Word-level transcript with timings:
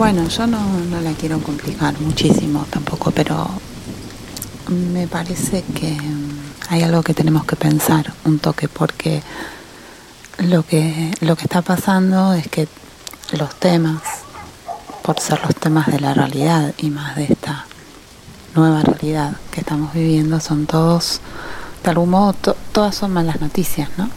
Bueno, 0.00 0.26
yo 0.28 0.46
no, 0.46 0.58
no 0.88 0.98
la 1.02 1.12
quiero 1.12 1.40
complicar 1.40 2.00
muchísimo 2.00 2.66
tampoco, 2.70 3.10
pero 3.10 3.46
me 4.70 5.06
parece 5.06 5.62
que 5.74 5.94
hay 6.70 6.82
algo 6.82 7.02
que 7.02 7.12
tenemos 7.12 7.44
que 7.44 7.54
pensar 7.54 8.10
un 8.24 8.38
toque, 8.38 8.66
porque 8.66 9.22
lo 10.38 10.62
que, 10.62 11.14
lo 11.20 11.36
que 11.36 11.42
está 11.42 11.60
pasando 11.60 12.32
es 12.32 12.48
que 12.48 12.66
los 13.32 13.54
temas, 13.56 14.00
por 15.02 15.20
ser 15.20 15.38
los 15.42 15.54
temas 15.54 15.88
de 15.88 16.00
la 16.00 16.14
realidad 16.14 16.72
y 16.78 16.88
más 16.88 17.16
de 17.16 17.24
esta 17.24 17.66
nueva 18.54 18.80
realidad 18.80 19.36
que 19.50 19.60
estamos 19.60 19.92
viviendo, 19.92 20.40
son 20.40 20.64
todos, 20.64 21.20
de 21.84 21.90
algún 21.90 22.08
modo, 22.08 22.32
todas 22.72 22.94
son 22.94 23.12
malas 23.12 23.38
noticias, 23.42 23.90
¿no? 23.98 24.08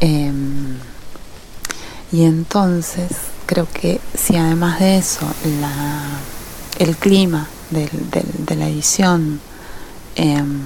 Em, 0.00 0.78
y 2.10 2.24
entonces 2.24 3.31
creo 3.52 3.68
que 3.70 4.00
si 4.14 4.36
además 4.36 4.80
de 4.80 4.96
eso 4.96 5.26
el 6.78 6.96
clima 6.96 7.46
de 7.70 8.56
la 8.56 8.66
edición 8.66 9.40
em, 10.16 10.62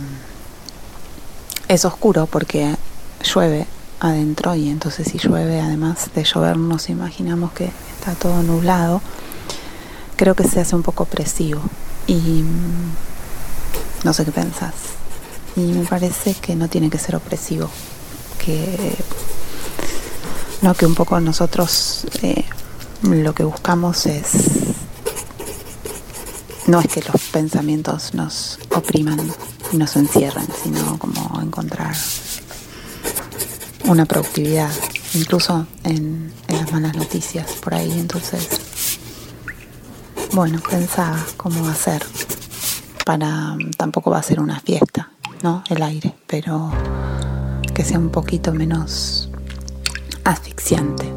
es 1.67 1.85
oscuro 1.85 2.27
porque 2.27 2.77
llueve 3.25 3.67
adentro 3.99 4.55
y 4.55 4.69
entonces 4.69 5.09
si 5.09 5.19
llueve 5.19 5.61
además 5.61 6.11
de 6.15 6.23
llover 6.23 6.57
nos 6.57 6.89
imaginamos 6.89 7.51
que 7.53 7.71
está 7.99 8.15
todo 8.15 8.41
nublado 8.45 9.03
creo 10.17 10.35
que 10.35 10.45
se 10.45 10.61
hace 10.61 10.75
un 10.75 10.83
poco 10.83 11.05
opresivo. 11.05 11.61
Y 12.07 12.43
no 14.05 14.13
sé 14.13 14.25
qué 14.25 14.33
pensás. 14.33 14.75
Y 15.57 15.61
me 15.61 15.85
parece 15.85 16.35
que 16.35 16.55
no 16.55 16.69
tiene 16.69 16.91
que 16.91 16.99
ser 16.99 17.17
opresivo 17.17 17.69
que 18.39 18.97
no 20.63 20.75
que 20.75 20.87
un 20.87 20.95
poco 20.95 21.19
nosotros 21.21 22.07
eh, 22.23 22.45
lo 23.07 23.35
que 23.35 23.45
buscamos 23.45 24.07
es 24.07 24.33
no 26.67 26.81
es 26.81 26.89
que 26.89 27.03
los 27.03 27.23
pensamientos 27.33 28.15
nos 28.15 28.59
opriman 28.75 29.21
y 29.73 29.77
nos 29.77 29.97
encierren 29.97 30.47
sino 30.63 30.99
como 30.99 31.41
encontrar 31.41 31.95
una 33.89 34.05
productividad, 34.05 34.71
incluso 35.15 35.67
en, 35.85 36.33
las 36.49 36.73
malas 36.73 36.97
noticias 36.97 37.53
por 37.53 37.75
ahí. 37.75 37.93
Entonces, 37.93 38.49
bueno, 40.33 40.61
pensaba 40.69 41.19
cómo 41.37 41.69
hacer 41.69 42.05
para, 43.05 43.57
tampoco 43.77 44.11
va 44.11 44.19
a 44.19 44.23
ser 44.23 44.41
una 44.41 44.61
fiesta, 44.61 45.11
¿no? 45.43 45.63
El 45.69 45.83
aire, 45.83 46.15
pero 46.27 46.73
que 47.75 47.85
sea 47.85 47.99
un 47.99 48.11
poquito 48.11 48.53
menos 48.53 49.29
asfixiante. 50.25 51.16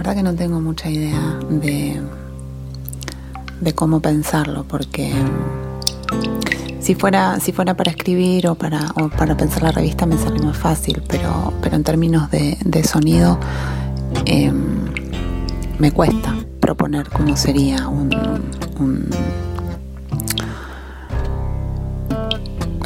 Verdad 0.00 0.14
que 0.14 0.22
no 0.22 0.34
tengo 0.34 0.62
mucha 0.62 0.88
idea 0.88 1.38
de, 1.50 2.00
de 3.60 3.74
cómo 3.74 4.00
pensarlo, 4.00 4.64
porque 4.64 5.12
si 6.80 6.94
fuera, 6.94 7.38
si 7.38 7.52
fuera 7.52 7.76
para 7.76 7.90
escribir 7.90 8.48
o 8.48 8.54
para, 8.54 8.80
para 9.18 9.36
pensar 9.36 9.62
la 9.62 9.72
revista 9.72 10.06
me 10.06 10.16
sale 10.16 10.40
más 10.40 10.56
fácil, 10.56 11.02
pero, 11.06 11.52
pero 11.60 11.76
en 11.76 11.84
términos 11.84 12.30
de, 12.30 12.82
sonido 12.82 13.38
em, 14.24 14.86
me 15.78 15.92
cuesta 15.92 16.34
proponer 16.60 17.10
cómo 17.10 17.36
sería 17.36 17.86
un, 17.86 18.10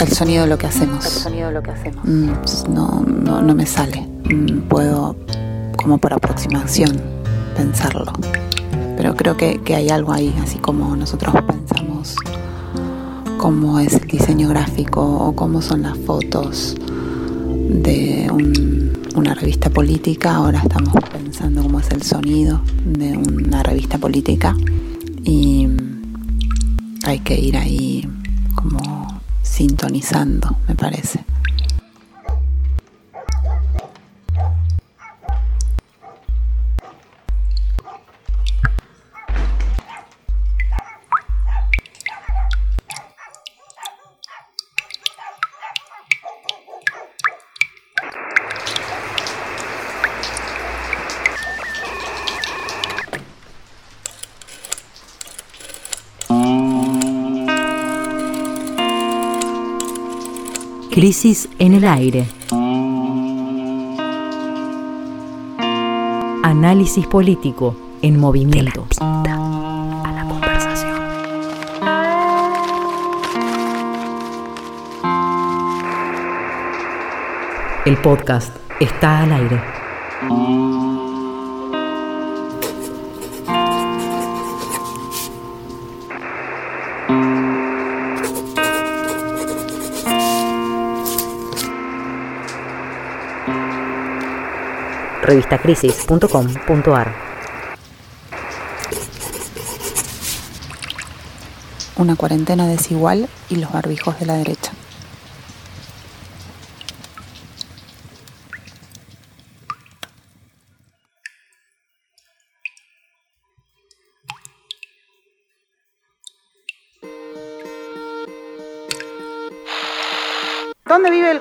el 0.00 0.08
sonido 0.08 0.42
de 0.42 0.48
lo 0.48 0.58
que 0.58 0.66
hacemos. 0.66 1.04
El 1.04 1.12
sonido 1.12 1.46
de 1.46 1.54
lo 1.54 1.62
que 1.62 1.70
hacemos. 1.70 2.04
Mm, 2.04 2.74
no, 2.74 3.04
no, 3.40 3.54
me 3.54 3.66
sale. 3.66 4.00
Mm, 4.24 4.62
puedo, 4.68 5.14
como 5.84 5.98
por 5.98 6.14
aproximación, 6.14 6.98
pensarlo. 7.54 8.10
Pero 8.96 9.14
creo 9.14 9.36
que, 9.36 9.60
que 9.60 9.74
hay 9.74 9.90
algo 9.90 10.12
ahí, 10.12 10.34
así 10.42 10.58
como 10.58 10.96
nosotros 10.96 11.34
pensamos 11.46 12.16
cómo 13.36 13.78
es 13.78 13.92
el 13.92 14.08
diseño 14.08 14.48
gráfico 14.48 15.02
o 15.02 15.36
cómo 15.36 15.60
son 15.60 15.82
las 15.82 15.98
fotos 15.98 16.74
de 17.68 18.30
una 19.14 19.34
revista 19.34 19.68
política. 19.68 20.36
Ahora 20.36 20.62
estamos 20.62 20.94
pensando 21.12 21.62
cómo 21.62 21.80
es 21.80 21.90
el 21.90 22.02
sonido 22.02 22.62
de 22.86 23.18
una 23.18 23.62
revista 23.62 23.98
política 23.98 24.56
y 25.22 25.68
hay 27.04 27.18
que 27.18 27.38
ir 27.38 27.58
ahí 27.58 28.08
como 28.54 29.20
sintonizando, 29.42 30.56
me 30.66 30.74
parece. 30.74 31.26
Crisis 61.04 61.50
en 61.58 61.74
el 61.74 61.84
aire. 61.84 62.24
Análisis 66.42 67.06
político 67.06 67.76
en 68.00 68.18
movimiento. 68.18 68.86
a 69.00 70.12
la 70.14 70.24
conversación. 70.26 70.94
El 77.84 77.98
podcast 77.98 78.56
está 78.80 79.24
al 79.24 79.32
aire. 79.32 80.63
revistacrisis.com.ar. 95.34 97.12
Una 101.96 102.16
cuarentena 102.16 102.66
desigual 102.66 103.28
y 103.48 103.56
los 103.56 103.72
barbijos 103.72 104.18
de 104.20 104.26
la 104.26 104.34
derecha. 104.34 104.72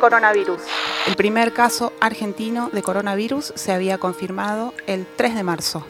Coronavirus? 0.04 0.60
El 1.08 1.16
primer 1.16 1.54
caso 1.54 1.94
argentino 2.02 2.70
de 2.74 2.84
coronavirus 2.84 3.54
se 3.56 3.72
había 3.72 4.00
confirmado 4.00 4.74
el 4.86 5.08
3 5.16 5.34
de 5.34 5.44
marzo. 5.44 5.86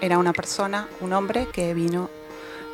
Era 0.00 0.18
una 0.18 0.32
persona, 0.32 0.86
un 1.00 1.12
hombre 1.12 1.48
que 1.52 1.74
vino 1.74 2.10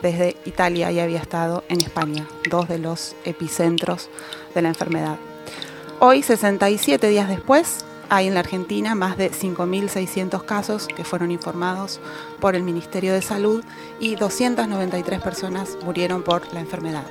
desde 0.03 0.37
Italia 0.44 0.92
y 0.92 1.00
había 1.00 1.19
estado 1.19 1.64
en 1.70 1.81
España, 1.81 2.28
dos 2.50 2.69
de 2.69 2.76
los 2.76 3.16
epicentros 3.25 4.10
de 4.54 4.60
la 4.60 4.69
enfermedad. 4.69 5.17
Hoy, 5.99 6.23
67 6.23 7.08
días 7.08 7.31
después, 7.31 7.87
hay 8.11 8.26
en 8.26 8.34
la 8.34 8.40
Argentina 8.40 8.94
más 8.94 9.17
de 9.17 9.32
5.600 9.32 10.44
casos 10.44 10.88
que 10.88 11.05
fueron 11.05 11.31
informados 11.31 12.00
por 12.38 12.55
el 12.55 12.62
Ministerio 12.62 13.14
de 13.14 13.22
Salud 13.22 13.64
y 13.99 14.17
293 14.17 15.22
personas 15.22 15.79
murieron 15.82 16.22
por 16.22 16.52
la 16.52 16.61
enfermedad. 16.61 17.06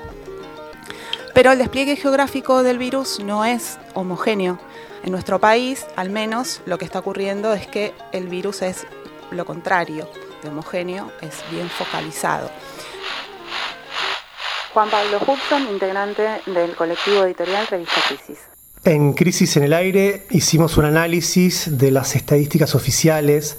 Pero 1.35 1.51
el 1.51 1.57
despliegue 1.57 1.97
geográfico 1.97 2.63
del 2.63 2.77
virus 2.77 3.19
no 3.19 3.43
es 3.43 3.77
homogéneo. 3.93 4.57
En 5.03 5.11
nuestro 5.11 5.37
país, 5.37 5.85
al 5.97 6.09
menos, 6.09 6.61
lo 6.65 6.77
que 6.77 6.85
está 6.85 6.99
ocurriendo 6.99 7.53
es 7.53 7.67
que 7.67 7.93
el 8.13 8.29
virus 8.29 8.61
es 8.61 8.87
lo 9.31 9.43
contrario 9.43 10.07
de 10.41 10.47
homogéneo, 10.47 11.11
es 11.19 11.43
bien 11.51 11.69
focalizado. 11.69 12.49
Juan 14.73 14.89
Pablo 14.89 15.19
Hudson, 15.27 15.63
integrante 15.73 16.25
del 16.45 16.73
colectivo 16.73 17.25
editorial 17.25 17.67
Revista 17.67 17.99
Crisis. 18.07 18.39
En 18.85 19.11
Crisis 19.11 19.57
en 19.57 19.63
el 19.63 19.73
Aire 19.73 20.27
hicimos 20.29 20.77
un 20.77 20.85
análisis 20.85 21.77
de 21.77 21.91
las 21.91 22.15
estadísticas 22.15 22.75
oficiales 22.75 23.57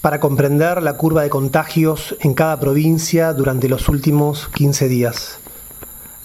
para 0.00 0.18
comprender 0.18 0.82
la 0.82 0.96
curva 0.96 1.22
de 1.22 1.30
contagios 1.30 2.16
en 2.18 2.34
cada 2.34 2.58
provincia 2.58 3.32
durante 3.32 3.68
los 3.68 3.88
últimos 3.88 4.48
15 4.48 4.88
días. 4.88 5.38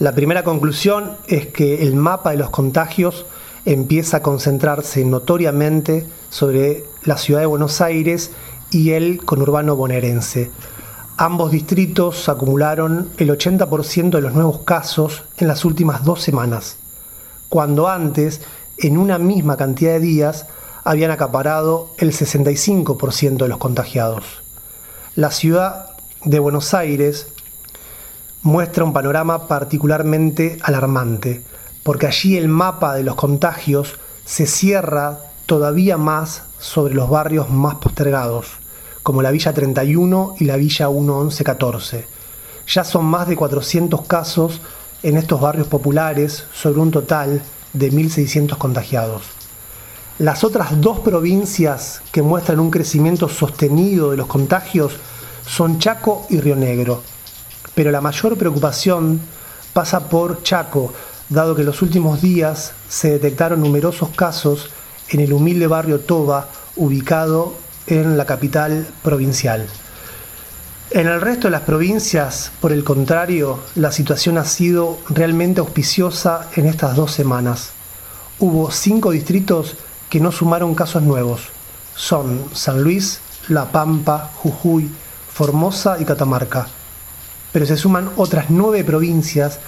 La 0.01 0.13
primera 0.13 0.44
conclusión 0.44 1.12
es 1.27 1.45
que 1.45 1.83
el 1.83 1.94
mapa 1.94 2.31
de 2.31 2.38
los 2.38 2.50
contagios 2.50 3.27
empieza 3.65 4.18
a 4.18 4.21
concentrarse 4.24 5.06
notoriamente 5.06 6.07
sobre 6.31 6.86
la 7.03 7.18
ciudad 7.18 7.42
de 7.42 7.45
Buenos 7.45 7.81
Aires 7.81 8.31
y 8.71 8.94
el 8.94 9.24
conurbano 9.24 9.75
bonaerense. 9.75 10.50
Ambos 11.18 11.51
distritos 11.51 12.27
acumularon 12.30 13.12
el 13.19 13.30
80% 13.30 14.09
de 14.09 14.21
los 14.21 14.33
nuevos 14.33 14.62
casos 14.62 15.21
en 15.38 15.48
las 15.48 15.65
últimas 15.65 16.03
dos 16.03 16.24
semanas, 16.24 16.77
cuando 17.48 17.88
antes, 17.88 18.42
en 18.80 18.98
una 18.98 19.19
misma 19.19 19.56
cantidad 19.56 19.92
de 19.92 20.00
días, 20.00 20.48
habían 20.83 21.12
acaparado 21.12 21.92
el 22.00 22.12
65% 22.12 23.38
de 23.38 23.48
los 23.48 23.59
contagiados. 23.59 24.24
La 25.13 25.30
ciudad 25.30 25.92
de 26.25 26.39
Buenos 26.39 26.74
Aires 26.74 27.27
muestra 28.43 28.83
un 28.83 28.93
panorama 28.93 29.47
particularmente 29.47 30.57
alarmante, 30.63 31.43
porque 31.83 32.07
allí 32.07 32.38
el 32.38 32.47
mapa 32.47 32.95
de 32.95 33.03
los 33.03 33.15
contagios 33.15 33.99
se 34.25 34.47
cierra 34.47 35.19
todavía 35.45 35.97
más 35.97 36.43
sobre 36.59 36.93
los 36.93 37.09
barrios 37.09 37.49
más 37.49 37.75
postergados, 37.75 38.47
como 39.03 39.21
la 39.21 39.31
Villa 39.31 39.53
31 39.53 40.35
y 40.39 40.45
la 40.45 40.57
Villa 40.57 40.89
11114. 40.89 42.05
Ya 42.67 42.83
son 42.83 43.05
más 43.05 43.27
de 43.27 43.35
400 43.35 44.05
casos 44.05 44.61
en 45.03 45.17
estos 45.17 45.41
barrios 45.41 45.67
populares 45.67 46.45
sobre 46.53 46.79
un 46.79 46.91
total 46.91 47.41
de 47.73 47.91
1.600 47.91 48.57
contagiados. 48.57 49.23
Las 50.19 50.43
otras 50.43 50.79
dos 50.79 50.99
provincias 50.99 52.01
que 52.11 52.21
muestran 52.21 52.59
un 52.59 52.69
crecimiento 52.69 53.27
sostenido 53.27 54.11
de 54.11 54.17
los 54.17 54.27
contagios 54.27 54.93
son 55.45 55.79
Chaco 55.79 56.27
y 56.29 56.39
Río 56.39 56.55
Negro, 56.55 57.01
pero 57.81 57.89
la 57.89 57.99
mayor 57.99 58.37
preocupación 58.37 59.19
pasa 59.73 60.07
por 60.07 60.43
Chaco, 60.43 60.93
dado 61.29 61.55
que 61.55 61.61
en 61.61 61.65
los 61.65 61.81
últimos 61.81 62.21
días 62.21 62.73
se 62.87 63.09
detectaron 63.09 63.59
numerosos 63.59 64.09
casos 64.09 64.69
en 65.09 65.19
el 65.19 65.33
humilde 65.33 65.65
barrio 65.65 66.01
Toba, 66.01 66.47
ubicado 66.75 67.55
en 67.87 68.17
la 68.17 68.27
capital 68.27 68.87
provincial. 69.01 69.65
En 70.91 71.07
el 71.07 71.21
resto 71.21 71.47
de 71.47 71.53
las 71.53 71.61
provincias, 71.61 72.51
por 72.61 72.71
el 72.71 72.83
contrario, 72.83 73.57
la 73.73 73.91
situación 73.91 74.37
ha 74.37 74.45
sido 74.45 74.99
realmente 75.09 75.59
auspiciosa 75.59 76.51
en 76.55 76.67
estas 76.67 76.95
dos 76.95 77.11
semanas. 77.11 77.71
Hubo 78.37 78.69
cinco 78.69 79.09
distritos 79.09 79.75
que 80.07 80.19
no 80.19 80.31
sumaron 80.31 80.75
casos 80.75 81.01
nuevos. 81.01 81.49
Son 81.95 82.45
San 82.53 82.83
Luis, 82.83 83.21
La 83.47 83.71
Pampa, 83.71 84.29
Jujuy, 84.35 84.87
Formosa 85.33 85.97
y 85.99 86.05
Catamarca. 86.05 86.67
Pero 87.51 87.65
se 87.65 87.77
suman 87.77 88.12
otras 88.18 88.45
nueve 88.50 88.83
provincias 88.83 89.59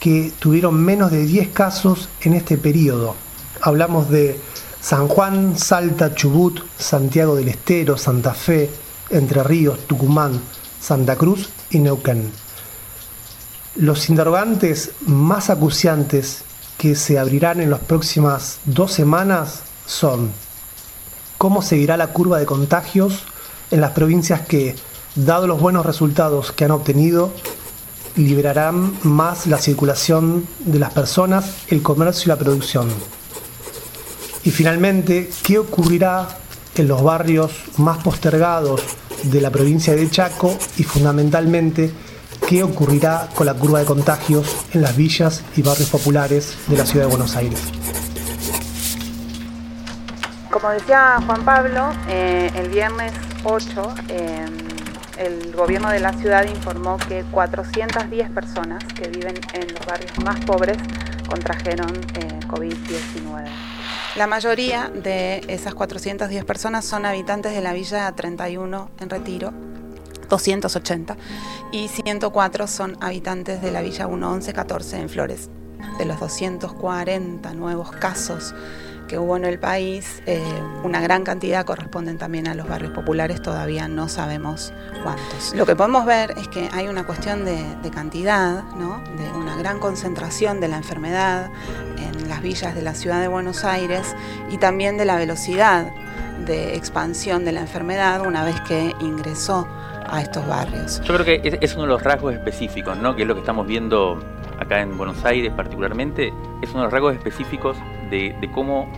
que 0.00 0.32
tuvieron 0.38 0.74
menos 0.74 1.10
de 1.10 1.24
10 1.24 1.48
casos 1.50 2.08
en 2.22 2.34
este 2.34 2.58
periodo. 2.58 3.14
Hablamos 3.60 4.10
de 4.10 4.38
San 4.80 5.06
Juan, 5.06 5.56
Salta, 5.56 6.14
Chubut, 6.14 6.60
Santiago 6.76 7.36
del 7.36 7.48
Estero, 7.48 7.96
Santa 7.96 8.34
Fe, 8.34 8.68
Entre 9.10 9.42
Ríos, 9.44 9.78
Tucumán, 9.86 10.40
Santa 10.80 11.14
Cruz 11.16 11.48
y 11.70 11.78
Neuquén. 11.78 12.32
Los 13.76 14.10
interrogantes 14.10 14.90
más 15.06 15.48
acuciantes 15.48 16.42
que 16.76 16.96
se 16.96 17.18
abrirán 17.18 17.60
en 17.60 17.70
las 17.70 17.80
próximas 17.80 18.58
dos 18.64 18.92
semanas 18.92 19.62
son 19.86 20.32
cómo 21.38 21.62
seguirá 21.62 21.96
la 21.96 22.08
curva 22.08 22.40
de 22.40 22.46
contagios 22.46 23.22
en 23.70 23.80
las 23.80 23.92
provincias 23.92 24.40
que, 24.40 24.74
dado 25.14 25.46
los 25.46 25.60
buenos 25.60 25.84
resultados 25.84 26.52
que 26.52 26.64
han 26.64 26.70
obtenido, 26.70 27.32
liberarán 28.16 28.94
más 29.02 29.46
la 29.46 29.58
circulación 29.58 30.46
de 30.60 30.78
las 30.78 30.92
personas, 30.92 31.64
el 31.68 31.82
comercio 31.82 32.24
y 32.26 32.28
la 32.28 32.36
producción. 32.36 32.88
Y 34.44 34.50
finalmente, 34.50 35.30
¿qué 35.42 35.58
ocurrirá 35.58 36.28
en 36.76 36.88
los 36.88 37.02
barrios 37.02 37.52
más 37.78 37.98
postergados 37.98 38.82
de 39.24 39.40
la 39.40 39.50
provincia 39.50 39.94
de 39.94 40.10
Chaco 40.10 40.56
y 40.78 40.84
fundamentalmente 40.84 41.92
qué 42.48 42.62
ocurrirá 42.62 43.28
con 43.34 43.46
la 43.46 43.54
curva 43.54 43.78
de 43.78 43.84
contagios 43.84 44.66
en 44.72 44.82
las 44.82 44.96
villas 44.96 45.44
y 45.56 45.62
barrios 45.62 45.90
populares 45.90 46.56
de 46.66 46.76
la 46.76 46.86
ciudad 46.86 47.06
de 47.06 47.10
Buenos 47.10 47.36
Aires? 47.36 47.60
Como 50.50 50.68
decía 50.70 51.18
Juan 51.24 51.44
Pablo, 51.44 51.90
eh, 52.08 52.50
el 52.56 52.68
viernes 52.68 53.12
8 53.44 53.94
el 55.18 55.52
gobierno 55.54 55.90
de 55.90 56.00
la 56.00 56.12
ciudad 56.12 56.44
informó 56.46 56.96
que 56.96 57.24
410 57.30 58.30
personas 58.30 58.84
que 58.84 59.08
viven 59.08 59.34
en 59.54 59.74
los 59.74 59.86
barrios 59.86 60.12
más 60.24 60.44
pobres 60.44 60.78
contrajeron 61.28 61.90
eh, 62.14 62.40
COVID-19. 62.48 63.48
La 64.16 64.26
mayoría 64.26 64.90
de 64.90 65.42
esas 65.48 65.74
410 65.74 66.44
personas 66.44 66.84
son 66.84 67.06
habitantes 67.06 67.54
de 67.54 67.62
la 67.62 67.72
Villa 67.72 68.12
31 68.12 68.90
en 69.00 69.10
Retiro, 69.10 69.52
280, 70.28 71.16
y 71.72 71.88
104 71.88 72.66
son 72.66 72.98
habitantes 73.00 73.62
de 73.62 73.70
la 73.70 73.80
Villa 73.80 74.06
11114 74.06 74.98
en 74.98 75.08
Flores. 75.08 75.50
De 75.98 76.04
los 76.04 76.20
240 76.20 77.54
nuevos 77.54 77.90
casos 77.92 78.54
que 79.12 79.18
hubo 79.18 79.36
en 79.36 79.44
el 79.44 79.58
país, 79.58 80.22
eh, 80.24 80.42
una 80.84 81.02
gran 81.02 81.22
cantidad 81.22 81.66
corresponden 81.66 82.16
también 82.16 82.48
a 82.48 82.54
los 82.54 82.66
barrios 82.66 82.92
populares, 82.92 83.42
todavía 83.42 83.86
no 83.86 84.08
sabemos 84.08 84.72
cuántos. 85.02 85.52
Lo 85.54 85.66
que 85.66 85.76
podemos 85.76 86.06
ver 86.06 86.30
es 86.38 86.48
que 86.48 86.70
hay 86.72 86.88
una 86.88 87.04
cuestión 87.04 87.44
de, 87.44 87.90
cantidad, 87.90 88.62
de 88.62 89.38
una 89.38 89.54
gran 89.56 89.80
concentración 89.80 90.60
de 90.60 90.68
la 90.68 90.78
enfermedad 90.78 91.50
en 91.98 92.26
las 92.26 92.40
villas 92.40 92.74
de 92.74 92.80
la 92.80 92.94
ciudad 92.94 93.20
de 93.20 93.28
Buenos 93.28 93.66
Aires 93.66 94.16
y 94.50 94.56
también 94.56 94.96
de 94.96 95.04
la 95.04 95.16
velocidad 95.16 95.92
de 96.46 96.74
expansión 96.74 97.44
de 97.44 97.52
la 97.52 97.60
enfermedad 97.60 98.26
una 98.26 98.44
vez 98.44 98.58
que 98.62 98.94
ingresó 99.00 99.68
a 100.06 100.22
estos 100.22 100.48
barrios. 100.48 101.02
Yo 101.02 101.18
creo 101.18 101.26
que 101.26 101.58
es 101.60 101.74
uno 101.74 101.82
de 101.82 101.88
los 101.88 102.02
rasgos 102.02 102.32
específicos, 102.32 102.96
¿no? 102.96 103.14
que 103.14 103.22
es 103.22 103.28
lo 103.28 103.34
que 103.34 103.40
estamos 103.40 103.66
viendo 103.66 104.18
acá 104.58 104.80
en 104.80 104.96
Buenos 104.96 105.22
Aires 105.26 105.52
particularmente, 105.54 106.32
es 106.62 106.70
uno 106.70 106.78
de 106.78 106.84
los 106.84 106.92
rasgos 106.94 107.14
específicos 107.14 107.76
de, 108.12 108.50
cómo 108.52 108.88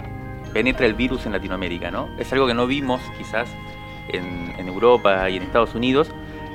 penetra 0.53 0.87
el 0.87 0.95
virus 0.95 1.25
en 1.27 1.33
Latinoamérica. 1.33 1.91
¿no? 1.91 2.09
Es 2.19 2.33
algo 2.33 2.47
que 2.47 2.55
no 2.55 2.67
vimos 2.67 3.01
quizás 3.17 3.49
en, 4.09 4.55
Europa 4.69 5.31
y 5.31 5.37
en 5.37 5.43
Estados 5.45 5.75
Unidos 5.75 6.11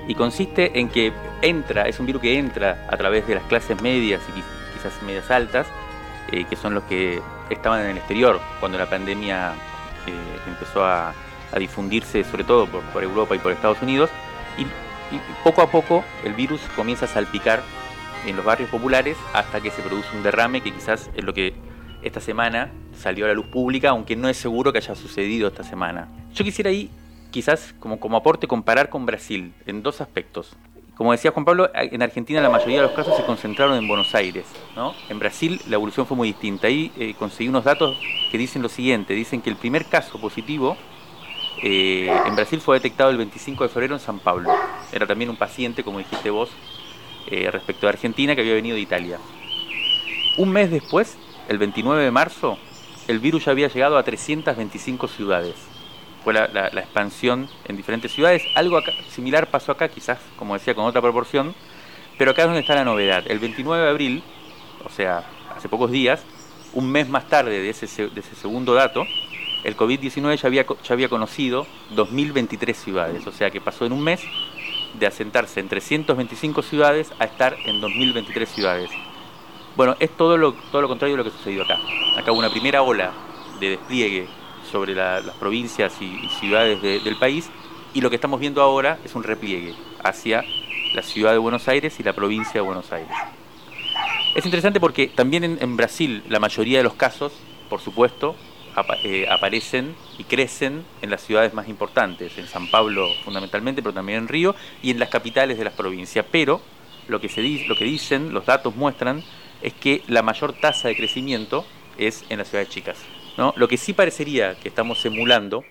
y 0.07 0.15
consiste 0.15 0.79
en 0.79 0.89
que 0.89 1.13
entra, 1.41 1.87
es 1.87 1.99
un 1.99 2.05
virus 2.05 2.21
que 2.21 2.37
entra 2.37 2.85
a 2.89 2.97
través 2.97 3.25
de 3.27 3.35
las 3.35 3.43
clases 3.45 3.81
medias 3.81 4.21
y 4.35 4.41
quizás 4.73 5.01
medias 5.03 5.31
altas, 5.31 5.67
eh, 6.31 6.45
que 6.49 6.55
son 6.55 6.73
los 6.73 6.83
que 6.83 7.21
estaban 7.49 7.81
en 7.81 7.91
el 7.91 7.97
exterior 7.97 8.41
cuando 8.59 8.77
la 8.77 8.89
pandemia 8.89 9.53
eh, 10.05 10.39
empezó 10.47 10.83
a, 10.83 11.13
difundirse 11.57 12.23
sobre 12.23 12.43
todo 12.43 12.67
por, 12.67 13.03
Europa 13.03 13.35
y 13.35 13.39
por 13.39 13.51
Estados 13.51 13.81
Unidos 13.81 14.11
y 14.55 14.67
poco 15.43 15.63
a 15.63 15.71
poco 15.71 16.03
el 16.23 16.33
virus 16.33 16.61
comienza 16.75 17.05
a 17.05 17.07
salpicar 17.07 17.63
en 18.27 18.35
los 18.35 18.45
barrios 18.45 18.69
populares 18.69 19.17
hasta 19.33 19.59
que 19.59 19.71
se 19.71 19.81
produce 19.81 20.15
un 20.15 20.21
derrame 20.21 20.61
que 20.61 20.71
quizás 20.71 21.09
es 21.15 21.23
lo 21.23 21.33
que 21.33 21.55
esta 22.01 22.19
semana 22.19 22.71
salió 22.93 23.25
a 23.25 23.27
la 23.29 23.33
luz 23.33 23.47
pública, 23.47 23.89
aunque 23.89 24.15
no 24.15 24.29
es 24.29 24.37
seguro 24.37 24.71
que 24.71 24.79
haya 24.79 24.95
sucedido 24.95 25.47
esta 25.47 25.63
semana. 25.63 26.07
Yo 26.33 26.43
quisiera 26.43 26.69
ahí 26.69 26.89
quizás 27.31 27.73
como, 27.79 27.99
como 27.99 28.17
aporte 28.17 28.47
comparar 28.47 28.89
con 28.89 29.05
Brasil 29.05 29.53
en 29.65 29.83
dos 29.83 30.01
aspectos. 30.01 30.55
Como 30.95 31.13
decía 31.13 31.31
Juan 31.31 31.45
Pablo, 31.45 31.71
en 31.73 32.01
Argentina 32.01 32.41
la 32.41 32.49
mayoría 32.49 32.81
de 32.81 32.87
los 32.87 32.91
casos 32.91 33.15
se 33.15 33.23
concentraron 33.23 33.77
en 33.77 33.87
Buenos 33.87 34.13
Aires. 34.15 34.45
¿no? 34.75 34.93
En 35.07 35.17
Brasil 35.17 35.61
la 35.69 35.75
evolución 35.75 36.05
fue 36.05 36.17
muy 36.17 36.27
distinta. 36.27 36.67
Ahí 36.67 36.91
eh, 36.97 37.13
conseguí 37.17 37.47
unos 37.47 37.63
datos 37.63 37.97
que 38.29 38.37
dicen 38.37 38.61
lo 38.61 38.67
siguiente. 38.67 39.13
Dicen 39.13 39.41
que 39.41 39.49
el 39.49 39.55
primer 39.55 39.85
caso 39.85 40.19
positivo 40.19 40.75
eh, 41.63 42.11
en 42.25 42.35
Brasil 42.35 42.59
fue 42.59 42.77
detectado 42.77 43.11
el 43.11 43.17
25 43.17 43.63
de 43.63 43.69
febrero 43.69 43.93
en 43.93 44.01
San 44.01 44.19
Pablo. 44.19 44.49
Era 44.91 45.07
también 45.07 45.29
un 45.29 45.37
paciente, 45.37 45.83
como 45.83 45.99
dijiste 45.99 46.29
vos, 46.31 46.49
eh, 47.27 47.49
respecto 47.49 47.87
a 47.87 47.91
Argentina 47.91 48.35
que 48.35 48.41
había 48.41 48.55
venido 48.55 48.75
de 48.75 48.81
Italia. 48.81 49.19
Un 50.37 50.51
mes 50.51 50.71
después, 50.71 51.17
el 51.49 51.57
29 51.57 52.03
de 52.03 52.11
marzo, 52.11 52.59
el 53.07 53.19
virus 53.19 53.45
ya 53.45 53.51
había 53.51 53.67
llegado 53.67 53.97
a 53.97 54.03
325 54.03 55.07
ciudades. 55.07 55.55
Fue 56.23 56.31
la, 56.31 56.67
expansión 56.67 57.49
en 57.65 57.75
diferentes 57.75 58.13
ciudades. 58.13 58.43
Algo 58.55 58.79
similar 59.09 59.47
pasó 59.47 59.71
acá, 59.71 59.89
quizás, 59.89 60.19
como 60.37 60.53
decía, 60.53 60.75
con 60.75 60.85
otra 60.85 61.01
proporción. 61.01 61.55
Pero 62.19 62.31
acá 62.31 62.43
es 62.43 62.47
donde 62.49 62.61
está 62.61 62.75
la 62.75 62.85
novedad. 62.85 63.23
El 63.27 63.39
29 63.39 63.83
de 63.83 63.89
abril, 63.89 64.23
o 64.85 64.89
sea, 64.89 65.23
hace 65.55 65.67
pocos 65.67 65.89
días, 65.89 66.23
un 66.73 66.91
mes 66.91 67.09
más 67.09 67.27
tarde 67.27 67.59
de 67.59 67.69
ese, 67.69 67.87
segundo 67.87 68.75
dato, 68.75 69.05
el 69.63 69.75
COVID-19 69.75 70.35
ya 70.35 70.47
había, 70.47 70.65
ya 70.83 70.93
había 70.93 71.09
conocido 71.09 71.65
2.023 71.95 72.73
ciudades. 72.75 73.25
O 73.25 73.31
sea 73.31 73.49
que 73.49 73.59
pasó 73.59 73.87
en 73.87 73.93
un 73.93 74.03
mes 74.03 74.21
de 74.99 75.07
asentarse 75.07 75.59
en 75.61 75.67
325 75.67 76.61
ciudades 76.61 77.11
a 77.17 77.25
estar 77.25 77.55
en 77.65 77.81
2023 77.81 78.49
ciudades. 78.49 78.91
Bueno, 79.79 79.95
es 80.01 80.09
todo 80.17 80.35
lo, 80.35 80.51
todo 80.73 80.81
lo 80.81 80.89
contrario 80.89 81.15
de 81.15 81.23
lo 81.23 81.23
que 81.23 81.37
sucedió 81.37 81.63
acá. 81.63 81.79
Acá 82.17 82.33
hubo 82.33 82.39
una 82.39 82.49
primera 82.49 82.81
ola 82.81 83.13
de 83.61 83.69
despliegue 83.69 84.27
sobre 84.69 84.93
las 84.93 85.23
provincias 85.37 85.93
y, 86.01 86.27
ciudades 86.41 86.81
del 86.81 87.15
país 87.15 87.49
y 87.93 88.01
lo 88.01 88.09
que 88.09 88.17
estamos 88.17 88.41
viendo 88.41 88.61
ahora 88.61 88.99
es 89.05 89.15
un 89.15 89.23
repliegue 89.23 89.73
hacia 90.03 90.43
la 90.93 91.01
ciudad 91.01 91.31
de 91.31 91.37
Buenos 91.37 91.69
Aires 91.69 91.97
y 91.97 92.03
la 92.03 92.11
provincia 92.11 92.55
de 92.55 92.59
Buenos 92.59 92.91
Aires. 92.91 93.09
Es 94.35 94.43
interesante 94.43 94.81
porque 94.81 95.07
también 95.07 95.45
en, 95.45 95.77
Brasil 95.77 96.23
la 96.27 96.41
mayoría 96.41 96.79
de 96.79 96.83
los 96.83 96.95
casos 96.95 97.31
por 97.69 97.79
supuesto, 97.79 98.35
eh, 99.05 99.27
aparecen 99.29 99.95
y 100.17 100.25
crecen 100.25 100.83
en 101.01 101.09
las 101.09 101.21
ciudades 101.21 101.53
más 101.53 101.69
importantes, 101.69 102.37
en 102.37 102.47
San 102.47 102.69
Pablo 102.69 103.07
fundamentalmente, 103.23 103.81
pero 103.81 103.93
también 103.93 104.17
en 104.17 104.27
Río 104.27 104.55
y 104.83 104.91
en 104.91 104.99
las 104.99 105.07
capitales 105.07 105.57
de 105.57 105.63
las 105.63 105.73
provincias. 105.73 106.25
Pero 106.29 106.59
lo 107.07 107.21
que, 107.21 107.29
se 107.29 107.41
lo 107.65 107.77
que 107.77 107.85
dicen, 107.85 108.33
los 108.33 108.45
datos 108.45 108.75
muestran, 108.75 109.23
es 109.61 109.73
que 109.73 110.03
la 110.07 110.21
mayor 110.21 110.53
tasa 110.53 110.87
de 110.87 110.95
crecimiento 110.95 111.65
es 111.97 112.23
en 112.29 112.39
las 112.39 112.49
ciudades 112.49 112.69
chicas. 112.69 112.97
¿no? 113.37 113.53
Lo 113.55 113.67
que 113.67 113.77
sí 113.77 113.93
parecería 113.93 114.55
que 114.55 114.69
estamos 114.69 115.05
emulando 115.05 115.63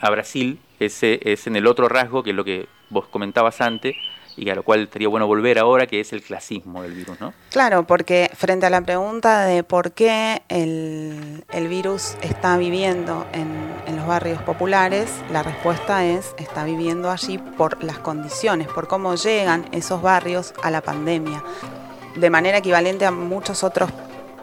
a 0.00 0.10
Brasil 0.10 0.58
es 0.78 1.02
en 1.02 1.56
el 1.56 1.66
otro 1.66 1.88
rasgo, 1.88 2.22
que 2.22 2.30
es 2.30 2.36
lo 2.36 2.44
que 2.44 2.66
vos 2.90 3.06
comentabas 3.06 3.60
antes, 3.60 3.96
y 4.38 4.50
a 4.50 4.54
lo 4.54 4.62
cual 4.62 4.84
estaría 4.84 5.08
bueno 5.08 5.26
volver 5.26 5.58
ahora, 5.58 5.86
que 5.86 6.00
es 6.00 6.12
el 6.12 6.22
clasismo 6.22 6.82
del 6.82 6.92
virus, 6.92 7.20
¿no? 7.20 7.34
Claro, 7.50 7.86
porque 7.86 8.30
frente 8.34 8.66
a 8.66 8.70
la 8.70 8.80
pregunta 8.80 9.44
de 9.44 9.64
por 9.64 9.92
qué 9.92 10.42
el, 10.48 11.44
virus 11.68 12.16
está 12.22 12.56
viviendo 12.56 13.26
en, 13.32 13.48
en, 13.86 13.96
los 13.96 14.06
barrios 14.06 14.40
populares, 14.42 15.10
la 15.32 15.42
respuesta 15.42 16.04
es, 16.04 16.34
está 16.38 16.64
viviendo 16.64 17.10
allí 17.10 17.38
por 17.38 17.82
las 17.82 17.98
condiciones, 17.98 18.68
por 18.68 18.86
cómo 18.86 19.16
llegan 19.16 19.68
esos 19.72 20.00
barrios 20.00 20.54
a 20.62 20.70
la 20.70 20.80
pandemia. 20.82 21.42
De 22.16 22.30
manera 22.30 22.58
equivalente 22.58 23.06
a 23.06 23.10
muchos 23.10 23.62
otros 23.64 23.90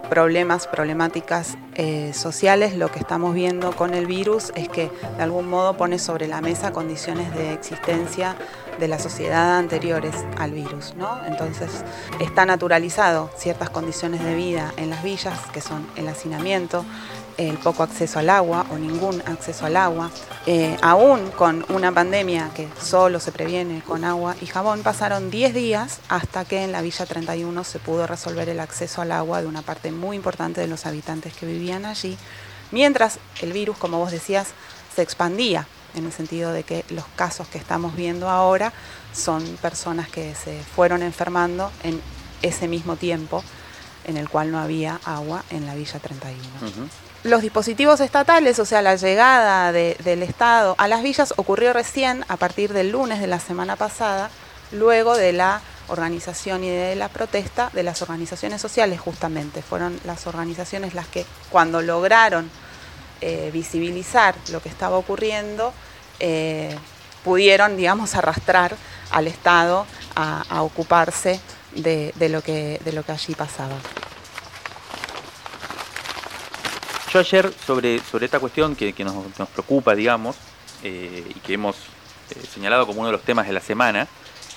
problemas, 0.09 0.67
problemáticas 0.67 1.57
eh, 1.75 2.13
sociales, 2.13 2.75
lo 2.75 2.91
que 2.91 2.99
estamos 2.99 3.33
viendo 3.33 3.75
con 3.75 3.93
el 3.93 4.05
virus 4.05 4.51
es 4.55 4.69
que 4.69 4.91
de 5.17 5.23
algún 5.23 5.49
modo 5.49 5.75
pone 5.75 5.99
sobre 5.99 6.27
la 6.27 6.41
mesa 6.41 6.71
condiciones 6.71 7.33
de 7.35 7.53
existencia 7.53 8.35
de 8.79 8.87
la 8.87 8.99
sociedad 8.99 9.57
anteriores 9.57 10.15
al 10.37 10.51
virus. 10.51 10.93
¿no? 10.95 11.19
Entonces 11.25 11.83
está 12.19 12.45
naturalizado 12.45 13.29
ciertas 13.35 13.69
condiciones 13.69 14.23
de 14.23 14.35
vida 14.35 14.73
en 14.77 14.89
las 14.89 15.03
villas, 15.03 15.39
que 15.51 15.61
son 15.61 15.87
el 15.95 16.07
hacinamiento, 16.07 16.85
el 17.37 17.57
poco 17.57 17.83
acceso 17.83 18.19
al 18.19 18.29
agua 18.29 18.65
o 18.71 18.77
ningún 18.77 19.21
acceso 19.25 19.65
al 19.65 19.77
agua. 19.77 20.11
Eh, 20.45 20.77
aún 20.81 21.31
con 21.31 21.65
una 21.69 21.91
pandemia 21.91 22.51
que 22.55 22.67
solo 22.81 23.19
se 23.19 23.31
previene 23.31 23.81
con 23.81 24.03
agua 24.03 24.35
y 24.41 24.45
jabón, 24.45 24.83
pasaron 24.83 25.29
10 25.31 25.53
días 25.53 25.99
hasta 26.09 26.45
que 26.45 26.63
en 26.63 26.71
la 26.71 26.81
Villa 26.81 27.05
31 27.05 27.63
se 27.63 27.79
pudo 27.79 28.07
resolver 28.07 28.49
el 28.49 28.59
acceso 28.59 29.01
al 29.01 29.11
agua 29.11 29.41
de 29.41 29.47
una 29.47 29.61
parte 29.61 29.91
muy 29.91 30.15
importante 30.15 30.61
de 30.61 30.67
los 30.67 30.85
habitantes 30.85 31.33
que 31.33 31.45
vivían 31.45 31.85
allí, 31.85 32.17
mientras 32.71 33.19
el 33.41 33.53
virus, 33.53 33.77
como 33.77 33.97
vos 33.97 34.11
decías, 34.11 34.49
se 34.95 35.01
expandía 35.01 35.67
en 35.95 36.05
el 36.05 36.11
sentido 36.11 36.51
de 36.51 36.63
que 36.63 36.85
los 36.89 37.05
casos 37.15 37.47
que 37.47 37.57
estamos 37.57 37.95
viendo 37.95 38.29
ahora 38.29 38.73
son 39.13 39.43
personas 39.61 40.09
que 40.09 40.35
se 40.35 40.61
fueron 40.75 41.01
enfermando 41.01 41.71
en 41.83 42.01
ese 42.41 42.67
mismo 42.67 42.95
tiempo 42.97 43.43
en 44.05 44.17
el 44.17 44.29
cual 44.29 44.51
no 44.51 44.59
había 44.59 44.99
agua 45.05 45.43
en 45.49 45.65
la 45.65 45.75
Villa 45.75 45.99
31 45.99 46.29
los 47.25 47.41
dispositivos 47.41 48.01
estatales, 48.01 48.59
o 48.59 48.65
sea, 48.65 48.83
la 48.83 48.95
llegada 48.95 49.71
del 49.71 50.21
Estado 50.21 50.75
a 50.77 50.87
las 50.87 51.01
villas 51.01 51.33
ocurrió 51.37 51.73
recién 51.73 52.23
a 52.27 52.37
partir 52.37 52.71
del 52.71 52.91
lunes 52.91 53.19
de 53.19 53.25
la 53.25 53.39
semana 53.39 53.75
pasada, 53.75 54.29
luego 54.71 55.17
de 55.17 55.33
la 55.33 55.61
organización 55.87 56.63
y 56.63 56.69
de 56.69 56.95
la 56.95 57.09
protesta 57.09 57.71
de 57.73 57.81
las 57.81 58.03
organizaciones 58.03 58.61
sociales 58.61 58.99
justamente. 58.99 59.63
Fueron 59.63 59.99
las 60.05 60.27
organizaciones 60.27 60.93
las 60.93 61.07
que 61.07 61.25
cuando 61.49 61.81
lograron 61.81 62.47
eh, 63.21 63.49
visibilizar 63.51 64.35
lo 64.51 64.61
que 64.61 64.69
estaba 64.69 64.95
ocurriendo, 64.95 65.73
eh, 66.19 66.77
pudieron, 67.23 67.75
digamos, 67.75 68.13
arrastrar 68.13 68.75
al 69.09 69.25
Estado 69.25 69.87
a, 70.15 70.61
ocuparse 70.61 71.39
de, 71.73 72.13
lo 72.29 72.43
que, 72.43 72.79
de 72.85 72.91
lo 72.91 73.01
que 73.01 73.13
allí 73.13 73.33
pasaba. 73.33 73.77
Yo 77.15 77.19
ayer 77.21 77.49
sobre, 77.65 77.99
sobre 77.99 78.25
esta 78.25 78.41
cuestión 78.41 78.75
que, 78.75 78.93
nos, 79.05 79.47
preocupa, 79.53 79.95
digamos, 79.95 80.35
eh, 80.83 81.23
y 81.33 81.39
que 81.39 81.53
hemos 81.53 81.77
eh, 81.77 82.45
señalado 82.53 82.85
como 82.85 82.99
uno 82.99 83.07
de 83.07 83.13
los 83.13 83.21
temas 83.21 83.47
de 83.47 83.53
la 83.53 83.61
semana, 83.61 84.09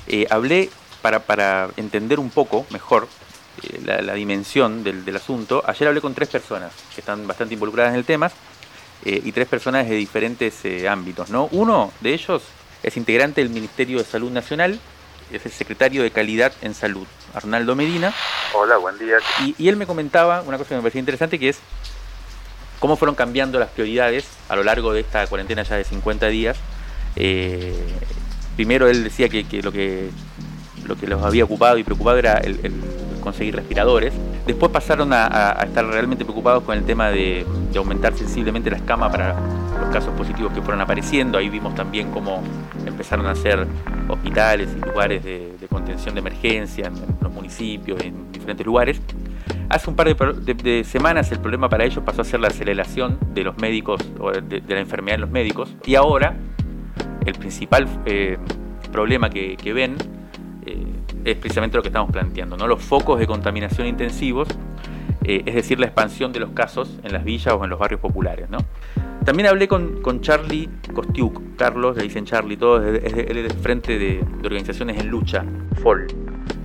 eh, 0.08 0.26
hablé 0.28 0.68
para, 1.00 1.20
para, 1.20 1.68
entender 1.76 2.18
un 2.18 2.30
poco 2.30 2.66
mejor 2.70 3.06
la, 3.84 4.12
dimensión 4.14 4.82
del, 4.82 5.04
del, 5.04 5.14
asunto. 5.14 5.62
Ayer 5.68 5.86
hablé 5.86 6.00
con 6.00 6.14
tres 6.14 6.30
personas 6.30 6.72
que 6.96 7.00
están 7.00 7.28
bastante 7.28 7.54
involucradas 7.54 7.92
en 7.92 7.98
el 8.00 8.04
tema 8.04 8.28
y 9.04 9.30
tres 9.30 9.46
personas 9.46 9.88
de 9.88 9.94
diferentes 9.94 10.64
ámbitos. 10.84 11.30
¿no? 11.30 11.48
Uno 11.52 11.92
de 12.00 12.12
ellos 12.12 12.42
es 12.82 12.96
integrante 12.96 13.40
del 13.40 13.50
Ministerio 13.50 13.98
de 13.98 14.04
Salud 14.04 14.32
Nacional, 14.32 14.80
es 15.30 15.46
el 15.46 15.52
secretario 15.52 16.02
de 16.02 16.10
Calidad 16.10 16.52
en 16.62 16.74
Salud, 16.74 17.06
Arnaldo 17.34 17.76
Medina. 17.76 18.12
Hola, 18.52 18.78
buen 18.78 18.98
día. 18.98 19.18
Y, 19.44 19.54
y 19.56 19.68
él 19.68 19.76
me 19.76 19.86
comentaba 19.86 20.42
una 20.42 20.58
cosa 20.58 20.70
que 20.70 20.74
me 20.74 20.80
parecía 20.80 20.98
interesante, 20.98 21.38
que 21.38 21.50
es 21.50 21.60
cómo 22.78 22.96
fueron 22.96 23.14
cambiando 23.14 23.58
las 23.58 23.68
prioridades 23.70 24.26
a 24.48 24.56
lo 24.56 24.64
largo 24.64 24.92
de 24.92 25.00
esta 25.00 25.26
cuarentena 25.26 25.62
ya 25.62 25.76
de 25.76 25.84
50 25.84 26.26
días. 26.28 26.56
Eh, 27.16 27.74
primero 28.56 28.88
él 28.88 29.04
decía 29.04 29.28
que, 29.28 29.44
lo 29.62 29.72
que 29.72 30.10
lo 30.86 30.96
que 30.96 31.06
los 31.06 31.22
había 31.22 31.44
ocupado 31.44 31.78
y 31.78 31.84
preocupado 31.84 32.18
era 32.18 32.38
el, 32.38 32.58
conseguir 33.22 33.56
respiradores. 33.56 34.14
Después 34.46 34.72
pasaron 34.72 35.12
a, 35.12 35.58
estar 35.62 35.84
realmente 35.86 36.24
preocupados 36.24 36.62
con 36.64 36.76
el 36.76 36.84
tema 36.84 37.10
de, 37.10 37.44
aumentar 37.76 38.16
sensiblemente 38.16 38.70
la 38.70 38.78
escama 38.78 39.10
para 39.10 39.36
los 39.80 39.90
casos 39.92 40.12
positivos 40.14 40.52
que 40.52 40.62
fueron 40.62 40.80
apareciendo. 40.80 41.38
Ahí 41.38 41.48
vimos 41.48 41.74
también 41.74 42.10
cómo 42.10 42.42
empezaron 42.86 43.26
a 43.26 43.32
hacer 43.32 43.66
hospitales 44.08 44.70
y 44.76 44.80
lugares 44.80 45.22
de, 45.22 45.52
contención 45.68 46.14
de 46.14 46.20
emergencia 46.20 46.86
en, 46.86 46.96
en 46.96 47.16
los 47.20 47.32
municipios, 47.32 48.00
en 48.00 48.32
diferentes 48.32 48.64
lugares. 48.64 49.00
Hace 49.70 49.90
un 49.90 49.96
par 49.96 50.14
de, 50.14 50.84
semanas 50.84 51.30
el 51.30 51.40
problema 51.40 51.68
para 51.68 51.84
ellos 51.84 52.02
pasó 52.04 52.22
a 52.22 52.24
ser 52.24 52.40
la 52.40 52.48
aceleración 52.48 53.18
de 53.34 53.44
los 53.44 53.58
médicos, 53.58 54.00
o 54.18 54.32
de, 54.32 54.62
la 54.66 54.80
enfermedad 54.80 55.16
en 55.16 55.20
los 55.20 55.30
médicos, 55.30 55.76
y 55.84 55.94
ahora 55.94 56.36
el 57.26 57.34
principal 57.34 57.86
eh, 58.06 58.38
problema 58.90 59.28
que, 59.28 59.56
ven 59.74 59.96
eh, 60.64 60.86
es 61.24 61.36
precisamente 61.36 61.76
lo 61.76 61.82
que 61.82 61.88
estamos 61.88 62.10
planteando, 62.10 62.56
¿no? 62.56 62.66
los 62.66 62.82
focos 62.82 63.18
de 63.18 63.26
contaminación 63.26 63.86
intensivos, 63.86 64.48
eh, 65.24 65.42
es 65.44 65.54
decir, 65.54 65.78
la 65.78 65.86
expansión 65.86 66.32
de 66.32 66.40
los 66.40 66.50
casos 66.50 66.98
en 67.02 67.12
las 67.12 67.22
villas 67.22 67.54
o 67.54 67.62
en 67.62 67.68
los 67.68 67.78
barrios 67.78 68.00
populares. 68.00 68.48
¿no? 68.48 68.58
También 69.26 69.48
hablé 69.48 69.68
con, 69.68 70.20
Charlie 70.22 70.70
Kostiuk, 70.94 71.56
Carlos, 71.56 71.96
le 71.98 72.04
dicen 72.04 72.24
Charlie, 72.24 72.56
todos, 72.56 72.82
él 72.82 73.02
es 73.04 73.14
del 73.14 73.52
frente 73.52 73.98
de 73.98 74.24
organizaciones 74.42 74.98
en 74.98 75.08
lucha, 75.08 75.44
FOL, 75.82 76.06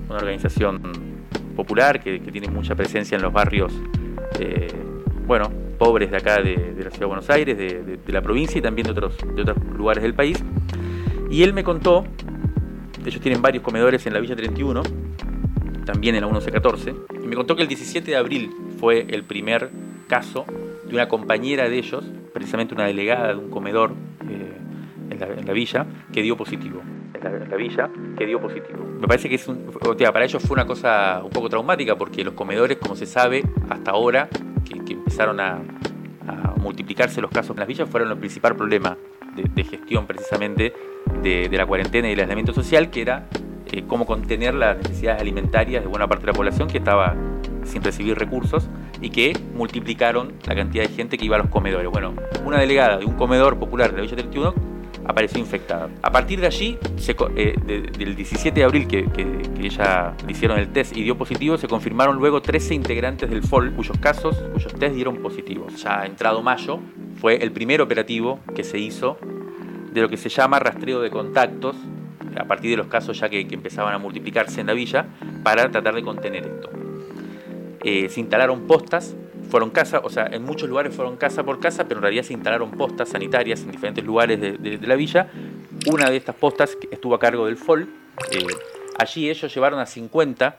una 0.07 0.19
organización 0.19 1.12
popular 1.55 2.01
que, 2.01 2.19
tiene 2.19 2.47
mucha 2.47 2.75
presencia 2.75 3.15
en 3.15 3.21
los 3.21 3.31
barrios, 3.31 3.73
eh, 4.39 4.71
bueno, 5.25 5.51
pobres 5.77 6.11
de 6.11 6.17
acá 6.17 6.41
de, 6.41 6.55
la 6.77 6.89
Ciudad 6.89 6.99
de 6.99 7.05
Buenos 7.05 7.29
Aires, 7.29 7.57
de, 7.57 7.99
la 8.07 8.21
provincia 8.21 8.57
y 8.57 8.61
también 8.61 8.85
de 8.85 8.91
otros, 8.91 9.17
de 9.35 9.41
otros 9.41 9.57
lugares 9.77 10.03
del 10.03 10.13
país. 10.13 10.43
Y 11.29 11.43
él 11.43 11.53
me 11.53 11.63
contó, 11.63 12.05
ellos 13.05 13.21
tienen 13.21 13.41
varios 13.41 13.63
comedores 13.63 14.05
en 14.05 14.13
la 14.13 14.19
Villa 14.19 14.35
31, 14.35 14.83
también 15.85 16.15
en 16.15 16.21
la 16.21 16.27
1114, 16.27 16.93
y 17.23 17.27
me 17.27 17.35
contó 17.35 17.55
que 17.55 17.63
el 17.63 17.67
17 17.67 18.11
de 18.11 18.17
abril 18.17 18.51
fue 18.79 19.05
el 19.09 19.23
primer 19.23 19.71
caso 20.07 20.45
de 20.85 20.93
una 20.93 21.07
compañera 21.07 21.69
de 21.69 21.77
ellos, 21.77 22.05
precisamente 22.33 22.73
una 22.73 22.85
delegada 22.85 23.29
de 23.29 23.35
un 23.35 23.49
comedor 23.49 23.93
eh, 24.29 24.57
en 25.09 25.45
la 25.45 25.53
villa, 25.53 25.85
que 26.11 26.21
dio 26.21 26.37
positivo 26.37 26.81
en 27.29 27.49
la, 27.49 27.55
villa 27.55 27.89
que 28.17 28.25
dio 28.25 28.39
positivo. 28.39 28.85
Me 28.99 29.07
parece 29.07 29.29
que 29.29 29.35
es 29.35 29.47
un, 29.47 29.71
para 29.81 30.25
ellos 30.25 30.41
fue 30.43 30.55
una 30.55 30.65
cosa 30.65 31.21
un 31.23 31.29
poco 31.29 31.49
traumática 31.49 31.95
porque 31.95 32.23
los 32.23 32.33
comedores, 32.33 32.77
como 32.77 32.95
se 32.95 33.05
sabe, 33.05 33.43
hasta 33.69 33.91
ahora 33.91 34.29
que, 34.65 34.93
empezaron 34.93 35.39
a, 35.39 35.59
multiplicarse 36.57 37.19
los 37.19 37.29
casos 37.29 37.51
en 37.51 37.59
las 37.59 37.67
villas, 37.67 37.89
fueron 37.89 38.09
el 38.09 38.17
principal 38.17 38.55
problema 38.55 38.97
de, 39.35 39.63
gestión 39.65 40.07
precisamente 40.07 40.73
de, 41.21 41.49
la 41.51 41.65
cuarentena 41.65 42.07
y 42.07 42.13
el 42.13 42.19
aislamiento 42.21 42.53
social, 42.53 42.89
que 42.89 43.01
era 43.01 43.27
eh, 43.73 43.83
cómo 43.85 44.05
contener 44.05 44.53
las 44.53 44.77
necesidades 44.77 45.19
alimentarias 45.19 45.83
de 45.83 45.89
buena 45.89 46.07
parte 46.07 46.25
de 46.25 46.31
la 46.31 46.37
población 46.37 46.69
que 46.69 46.77
estaba 46.77 47.15
sin 47.65 47.83
recibir 47.83 48.17
recursos 48.17 48.69
y 49.01 49.09
que 49.09 49.37
multiplicaron 49.53 50.33
la 50.45 50.55
cantidad 50.55 50.83
de 50.83 50.89
gente 50.89 51.17
que 51.17 51.25
iba 51.25 51.35
a 51.35 51.39
los 51.39 51.49
comedores. 51.49 51.89
Bueno, 51.91 52.13
una 52.45 52.59
delegada 52.59 52.97
de 52.97 53.05
un 53.05 53.15
comedor 53.15 53.59
popular 53.59 53.91
de 53.91 53.97
la 53.97 54.03
Villa 54.03 54.15
31 54.15 54.72
apareció 55.05 55.39
infectada. 55.39 55.89
A 56.01 56.11
partir 56.11 56.39
de 56.39 56.47
allí, 56.47 56.77
eh, 57.35 57.55
del 57.97 58.15
17 58.15 58.59
de 58.59 58.63
abril 58.63 58.87
que, 58.87 59.05
ella 59.63 60.13
le 60.25 60.31
hicieron 60.31 60.59
el 60.59 60.73
test 60.73 60.95
y 60.95 61.03
dio 61.03 61.17
positivo, 61.17 61.57
se 61.57 61.67
confirmaron 61.67 62.17
luego 62.17 62.41
13 62.41 62.73
integrantes 62.73 63.29
del 63.29 63.43
FOL 63.43 63.73
cuyos 63.73 63.97
casos, 63.97 64.35
cuyos 64.53 64.73
test 64.73 64.93
dieron 64.93 65.17
positivos. 65.17 65.81
Ya 65.81 66.05
entrado 66.05 66.41
mayo, 66.41 66.79
fue 67.15 67.37
el 67.37 67.51
primer 67.51 67.81
operativo 67.81 68.39
que 68.53 68.63
se 68.63 68.77
hizo 68.79 69.17
de 69.93 70.01
lo 70.01 70.09
que 70.09 70.17
se 70.17 70.29
llama 70.29 70.59
rastreo 70.59 70.99
de 71.01 71.09
contactos, 71.09 71.75
a 72.35 72.45
partir 72.45 72.71
de 72.71 72.77
los 72.77 72.87
casos 72.87 73.19
ya 73.19 73.29
que, 73.29 73.41
empezaban 73.41 73.93
a 73.93 73.97
multiplicarse 73.97 74.61
en 74.61 74.67
la 74.67 74.73
villa, 74.73 75.05
para 75.43 75.69
tratar 75.71 75.95
de 75.95 76.03
contener 76.03 76.45
esto. 76.45 76.69
Eh, 77.83 78.09
se 78.09 78.19
instalaron 78.19 78.65
postas 78.65 79.15
fueron 79.53 79.69
casa, 79.69 80.01
o 80.03 80.09
sea, 80.09 80.25
en 80.31 80.43
muchos 80.43 80.67
lugares 80.67 80.95
fueron 80.95 81.15
casa 81.15 81.43
por 81.43 81.59
casa, 81.59 81.83
pero 81.83 81.99
en 81.99 82.01
realidad 82.01 82.23
se 82.23 82.33
instalaron 82.33 82.71
postas 82.71 83.09
sanitarias 83.09 83.61
en 83.61 83.69
diferentes 83.69 84.03
lugares 84.03 84.41
de, 84.41 84.79
la 84.81 84.95
villa. 84.95 85.29
Una 85.91 86.09
de 86.09 86.17
estas 86.17 86.35
postas 86.35 86.75
estuvo 86.89 87.13
a 87.13 87.19
cargo 87.19 87.45
del 87.45 87.55
FOL. 87.55 87.87
Eh, 88.31 88.47
allí 88.97 89.29
ellos 89.29 89.53
llevaron 89.53 89.79
a 89.79 89.85
50 89.85 90.57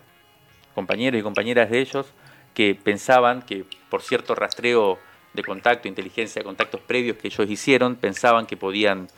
compañeros 0.77 1.19
y 1.19 1.25
compañeras 1.25 1.71
de 1.71 1.81
ellos 1.81 2.07
que 2.55 2.77
pensaban 2.81 3.43
que 3.43 3.65
por 3.91 4.01
cierto 4.01 4.37
rastreo 4.37 5.01
de 5.33 5.43
contacto, 5.43 5.89
inteligencia 5.89 6.45
contactos 6.45 6.81
previos 6.81 7.17
que 7.17 7.27
ellos 7.27 7.51
hicieron, 7.51 7.97
pensaban 7.97 8.47
que 8.47 8.57
podían, 8.57 9.09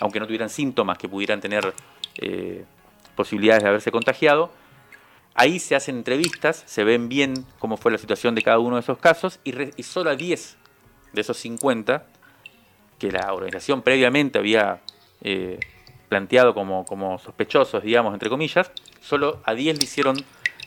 aunque 0.00 0.18
no 0.18 0.24
tuvieran 0.24 0.48
síntomas, 0.48 0.96
que 0.96 1.10
pudieran 1.10 1.42
tener 1.42 1.74
eh, 2.22 2.64
posibilidades 3.14 3.64
de 3.64 3.68
haberse 3.68 3.92
contagiado. 3.92 4.50
Ahí 5.38 5.58
se 5.58 5.76
hacen 5.76 5.96
entrevistas, 5.96 6.62
se 6.64 6.82
ven 6.82 7.10
bien 7.10 7.44
cómo 7.58 7.76
fue 7.76 7.92
la 7.92 7.98
situación 7.98 8.34
de 8.34 8.40
cada 8.40 8.58
uno 8.58 8.76
de 8.76 8.80
esos 8.80 8.96
casos 8.96 9.38
y, 9.44 9.82
solo 9.82 10.08
a 10.08 10.16
10 10.16 10.56
de 11.12 11.20
esos 11.20 11.36
50 11.36 12.06
que 12.98 13.12
la 13.12 13.34
organización 13.34 13.82
previamente 13.82 14.38
había 14.38 14.80
eh, 15.20 15.60
planteado 16.08 16.54
como, 16.54 16.86
como, 16.86 17.18
sospechosos, 17.18 17.82
digamos, 17.82 18.14
entre 18.14 18.30
comillas, 18.30 18.72
solo 19.02 19.40
a 19.44 19.52
10 19.52 19.76
le 19.76 19.84
hicieron 19.84 20.16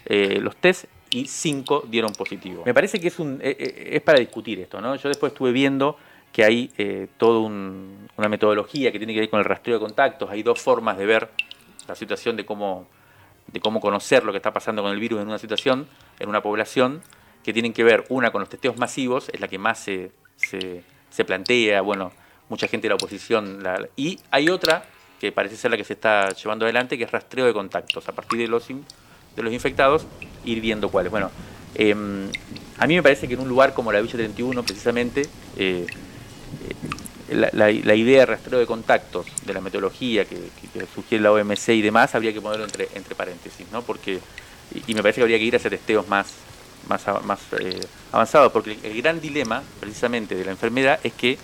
eh, 0.06 0.38
los 0.40 0.56
test 0.56 0.86
y 1.10 1.26
5 1.26 1.86
dieron 1.90 2.14
positivo. 2.14 2.62
Me 2.64 2.76
parece 2.76 3.00
que 3.00 3.12
eh, 3.42 3.90
es 3.94 4.02
para 4.04 4.20
discutir 4.20 4.60
esto, 4.60 4.80
¿no? 4.80 4.96
Yo 4.98 5.10
después 5.10 5.34
estuve 5.34 5.52
viendo 5.52 5.98
que 6.32 6.44
hay 6.44 7.08
toda 7.18 7.40
una 7.40 8.30
metodología 8.30 8.92
que 8.92 9.00
tiene 9.00 9.16
que 9.16 9.22
ver 9.22 9.30
con 9.32 9.40
el 9.40 9.46
rastreo 9.46 9.80
de 9.80 9.84
contactos, 9.84 10.30
hay 10.30 10.44
dos 10.44 10.62
formas 10.62 10.96
de 10.96 11.08
ver 11.08 11.28
la 11.88 11.96
situación 11.96 12.36
de 12.38 12.46
cómo, 12.46 12.88
de 13.52 13.60
cómo 13.60 13.80
conocer 13.80 14.24
lo 14.24 14.32
que 14.32 14.38
está 14.38 14.54
pasando 14.54 14.82
con 14.84 14.92
el 14.92 15.00
virus 15.00 15.22
en 15.22 15.28
una 15.28 15.40
situación, 15.40 15.88
en 16.20 16.30
una 16.30 16.42
población, 16.42 17.02
que 17.44 17.54
tienen 17.54 17.74
que 17.74 17.84
ver, 17.84 18.06
una 18.10 18.32
con 18.32 18.42
los 18.42 18.50
testeos 18.50 18.78
masivos, 18.78 19.30
es 19.30 19.40
la 19.40 19.48
que 19.48 19.58
más 19.58 19.80
se, 19.80 20.12
se, 20.36 20.84
se 21.10 21.26
plantea, 21.26 21.82
bueno, 21.82 22.12
mucha 22.50 22.68
gente 22.68 22.88
de 22.88 22.90
la 22.90 22.96
oposición. 22.96 23.64
y 23.96 24.20
hay 24.32 24.50
otra 24.50 24.84
que 25.20 25.32
parece 25.32 25.56
ser 25.56 25.72
la 25.72 25.78
que 25.78 25.84
se 25.84 25.94
está 25.94 26.30
llevando 26.32 26.66
adelante, 26.66 26.98
que 26.98 27.04
es 27.04 27.12
rastreo 27.12 27.46
de 27.46 27.54
contactos. 27.54 28.08
A 28.08 28.14
partir 28.14 28.40
de 28.40 28.48
los, 28.48 28.68
de 28.68 29.44
los 29.44 29.54
infectados, 29.54 30.06
ir 30.46 30.62
viendo 30.62 30.90
cuáles. 30.90 31.12
Bueno, 31.12 31.30
em, 31.76 32.30
a 32.78 32.88
mí 32.88 32.96
me 32.96 33.04
parece 33.04 33.28
que 33.28 33.34
en 33.34 33.42
un 33.42 33.50
lugar 33.50 33.74
como 33.74 33.92
la 33.92 34.00
Villa 34.02 34.14
31, 34.14 34.64
precisamente, 34.64 35.24
eh, 35.58 35.86
la, 37.32 37.70
idea 37.72 38.20
de 38.20 38.26
rastreo 38.26 38.60
de 38.60 38.66
contactos, 38.66 39.28
de 39.46 39.54
la 39.54 39.62
metodología 39.62 40.26
que, 40.26 40.50
sugiere 40.94 41.24
la 41.24 41.32
OMC 41.32 41.70
y 41.70 41.82
demás, 41.82 42.16
habría 42.16 42.34
que 42.34 42.42
ponerlo 42.42 42.66
entre, 42.66 42.90
entre 42.96 43.16
paréntesis, 43.16 43.68
¿no? 43.72 43.82
Porque, 43.82 44.20
y, 44.88 44.94
me 44.94 45.02
parece 45.02 45.18
que 45.18 45.24
habría 45.24 45.38
que 45.38 45.46
ir 45.46 45.54
a 45.54 45.58
hacer 45.58 45.72
testeos 45.72 46.08
más, 46.08 46.34
más, 46.88 47.04
más 47.24 47.40
eh, 47.60 47.80
avanzados, 48.12 48.52
porque 48.52 48.78
el 48.84 49.02
gran 49.02 49.22
dilema, 49.22 49.64
precisamente, 49.80 50.36
de 50.36 50.46
la 50.46 50.52
enfermedad 50.52 51.00
es 51.04 51.14
que 51.14 51.38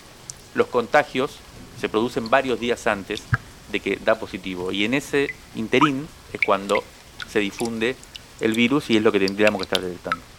los 0.53 0.67
contagios 0.67 1.37
se 1.79 1.89
producen 1.89 2.29
varios 2.29 2.59
días 2.59 2.87
antes 2.87 3.21
de 3.71 3.79
que 3.79 3.97
da 3.97 4.15
positivo. 4.15 4.71
Y 4.71 4.85
en 4.85 4.93
ese 4.93 5.33
interín 5.55 6.07
es 6.33 6.41
cuando 6.45 6.83
se 7.29 7.39
difunde 7.39 7.95
el 8.39 8.53
virus 8.53 8.89
y 8.89 8.97
es 8.97 9.03
lo 9.03 9.11
que 9.11 9.19
tendríamos 9.19 9.59
que 9.59 9.63
estar 9.63 9.81
detectando. 9.81 10.34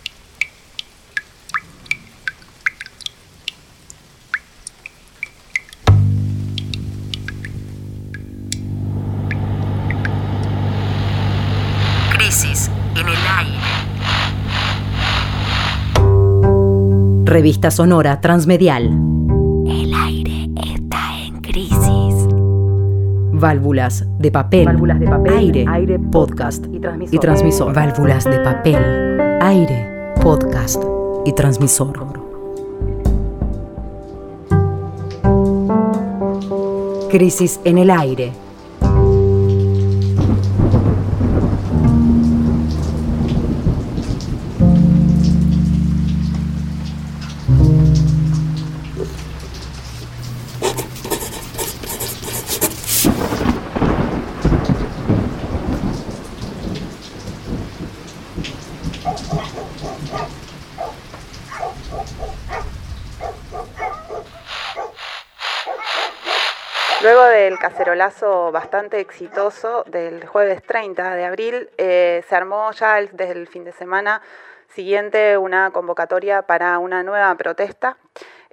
Revista 17.37 17.71
Sonora 17.71 18.19
Transmedial. 18.23 18.88
Válvulas 23.35 24.07
de 24.19 24.31
papel. 24.31 24.64
Válvulas 24.64 24.99
de 24.99 25.07
papel. 25.07 25.35
Aire. 25.35 25.64
Aire. 25.69 25.99
Podcast. 25.99 26.64
Y 26.73 26.81
transmisor. 26.81 27.14
y 27.14 27.19
transmisor. 27.19 27.75
Válvulas 27.75 28.25
de 28.25 28.38
papel. 28.38 29.38
Aire. 29.43 30.14
Podcast. 30.23 30.83
Y 31.26 31.33
transmisor. 31.33 32.23
Crisis 37.10 37.60
en 37.65 37.76
el 37.76 37.91
aire. 37.91 38.46
Luego 67.06 67.23
del 67.26 67.56
cacerolazo 67.60 68.50
bastante 68.50 68.99
exitoso 68.99 69.84
del 69.86 70.26
jueves 70.26 70.60
30 70.64 71.14
de 71.14 71.25
abril, 71.25 71.71
eh, 71.78 72.25
se 72.28 72.34
armó 72.34 72.73
ya 72.73 72.97
desde 72.97 73.30
el 73.30 73.47
fin 73.47 73.62
de 73.62 73.71
semana 73.71 74.23
siguiente 74.75 75.38
una 75.38 75.71
convocatoria 75.71 76.42
para 76.42 76.80
una 76.80 77.04
nueva 77.04 77.32
protesta. 77.36 77.97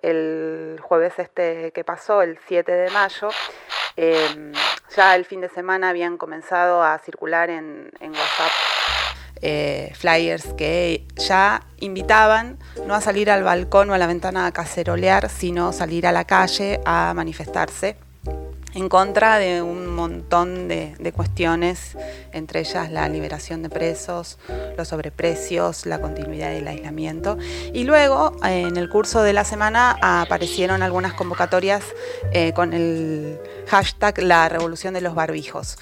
El 0.04 0.80
jueves 0.84 1.18
este 1.18 1.72
que 1.72 1.84
pasó, 1.84 2.22
el 2.22 2.38
7 2.48 2.72
de 2.72 2.92
mayo, 2.92 3.30
em, 3.96 4.54
ya 4.96 5.16
el 5.16 5.26
fin 5.26 5.42
de 5.42 5.50
semana 5.50 5.90
habían 5.90 6.18
comenzado 6.18 6.84
a 6.84 7.00
circular 7.00 7.50
en, 7.50 7.90
WhatsApp 8.02 8.52
eh, 9.42 9.92
flyers 9.96 10.54
que 10.54 11.08
ya 11.16 11.64
invitaban 11.80 12.60
no 12.86 12.94
a 12.94 13.02
salir 13.02 13.32
al 13.32 13.42
balcón 13.42 13.90
o 13.90 13.96
a 13.96 13.98
la 13.98 14.06
ventana 14.06 14.46
a 14.46 14.52
cacerolear, 14.52 15.28
sino 15.30 15.74
salir 15.74 16.06
a 16.06 16.12
la 16.12 16.26
calle 16.26 16.82
a 16.86 17.16
manifestarse 17.16 17.98
en 18.74 18.90
contra 18.90 19.38
de 19.38 19.62
un 19.62 19.88
montón 19.88 20.68
de, 20.68 21.14
cuestiones, 21.16 21.96
entre 22.32 22.62
ellas 22.62 22.92
la 22.92 23.08
liberación 23.08 23.62
de 23.62 23.70
presos, 23.70 24.40
los 24.78 24.88
sobreprecios, 24.88 25.86
la 25.86 26.02
continuidad 26.02 26.50
del 26.50 26.68
aislamiento. 26.68 27.38
Y 27.74 27.84
luego, 27.84 28.36
en 28.44 28.78
el 28.78 28.90
curso 28.90 29.22
de 29.22 29.34
la 29.34 29.44
semana, 29.44 29.98
aparecieron 30.02 30.82
algunas 30.82 31.14
convocatorias 31.14 31.84
eh, 32.32 32.54
con 32.54 32.74
el 32.74 33.40
hashtag 33.68 34.20
La 34.24 34.50
Revolución 34.50 34.94
de 34.94 35.02
los 35.02 35.14
Barbijos. 35.16 35.78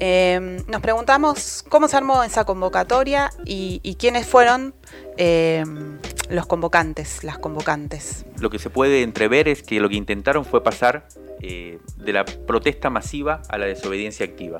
Em, 0.00 0.64
nos 0.68 0.80
preguntamos 0.80 1.64
cómo 1.68 1.88
se 1.88 1.96
armó 1.96 2.22
esa 2.22 2.44
convocatoria 2.44 3.30
y, 3.44 3.96
quiénes 3.98 4.26
fueron 4.26 4.74
em, 5.18 5.98
los 6.30 6.46
convocantes, 6.46 7.24
las 7.24 7.38
convocantes. 7.38 8.24
Lo 8.40 8.50
que 8.50 8.58
se 8.58 8.70
puede 8.70 9.02
entrever 9.02 9.48
es 9.48 9.62
que 9.62 9.80
lo 9.80 9.88
que 9.88 9.96
intentaron 9.96 10.44
fue 10.44 10.62
pasar 10.62 11.08
eh, 11.40 11.78
de 11.96 12.12
la 12.12 12.24
protesta 12.24 12.90
masiva 12.90 13.42
a 13.48 13.58
la 13.58 13.66
desobediencia 13.66 14.24
activa. 14.24 14.58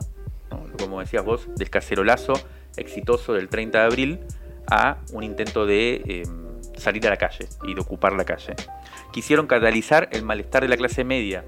Como 0.79 1.01
decías 1.01 1.25
vos, 1.25 1.49
del 1.57 1.71
cacerolazo 1.71 2.35
exitoso 2.77 3.33
del 3.33 3.49
30 3.49 3.79
de 3.79 3.85
abril 3.85 4.21
a 4.71 4.99
un 5.12 5.25
intento 5.25 5.66
de 5.66 6.03
em, 6.05 6.62
salir 6.77 7.07
a 7.07 7.11
la 7.11 7.16
calle 7.16 7.49
y 7.64 7.75
de 7.75 7.81
ocupar 7.81 8.12
la 8.12 8.25
calle. 8.25 8.55
Quisieron 9.12 9.47
catalizar 9.47 10.09
el 10.12 10.23
malestar 10.23 10.62
de 10.62 10.68
la 10.68 10.77
clase 10.77 11.05
media 11.05 11.44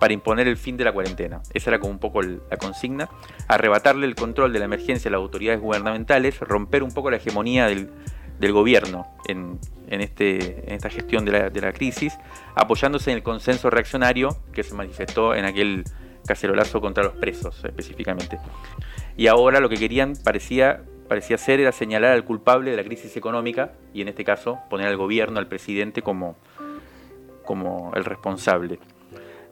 para 0.00 0.12
imponer 0.12 0.48
el 0.48 0.56
fin 0.56 0.76
de 0.76 0.84
la 0.84 0.92
cuarentena. 0.92 1.42
Esa 1.54 1.70
era 1.70 1.78
como 1.78 1.92
un 1.92 1.98
poco 1.98 2.22
la 2.22 2.56
consigna. 2.58 3.08
Arrebatarle 3.48 4.06
el 4.06 4.14
control 4.14 4.52
de 4.52 4.58
la 4.58 4.64
emergencia 4.64 5.08
a 5.08 5.12
las 5.12 5.18
autoridades 5.18 5.60
gubernamentales, 5.60 6.38
romper 6.40 6.82
un 6.82 6.92
poco 6.92 7.10
la 7.10 7.16
hegemonía 7.16 7.66
del, 7.66 7.90
del 8.38 8.52
gobierno 8.52 9.06
en, 9.26 9.58
en, 9.88 10.00
este, 10.00 10.68
en 10.68 10.74
esta 10.74 10.90
gestión 10.90 11.24
de 11.24 11.32
la, 11.32 11.50
de 11.50 11.60
la, 11.60 11.72
crisis, 11.72 12.16
apoyándose 12.54 13.10
en 13.10 13.16
el 13.16 13.22
consenso 13.22 13.70
reaccionario 13.70 14.36
que 14.52 14.62
se 14.62 14.74
manifestó 14.74 15.34
en 15.34 15.44
aquel 15.44 15.84
cacerolazo 16.26 16.80
contra 16.80 17.04
los 17.04 17.14
presos 17.14 17.64
específicamente. 17.64 18.38
Y 19.16 19.26
ahora 19.26 19.60
lo 19.60 19.68
que 19.68 19.76
querían 19.76 20.14
parecía, 20.22 20.82
parecía 21.08 21.38
ser 21.38 21.60
era 21.60 21.72
señalar 21.72 22.12
al 22.12 22.24
culpable 22.24 22.70
de 22.70 22.76
la 22.76 22.84
crisis 22.84 23.16
económica 23.16 23.72
y 23.92 24.02
en 24.02 24.08
este 24.08 24.24
caso 24.24 24.58
poner 24.70 24.86
al 24.86 24.96
gobierno, 24.96 25.38
al 25.38 25.48
presidente 25.48 26.02
como, 26.02 26.36
como 27.44 27.92
el 27.94 28.04
responsable. 28.04 28.78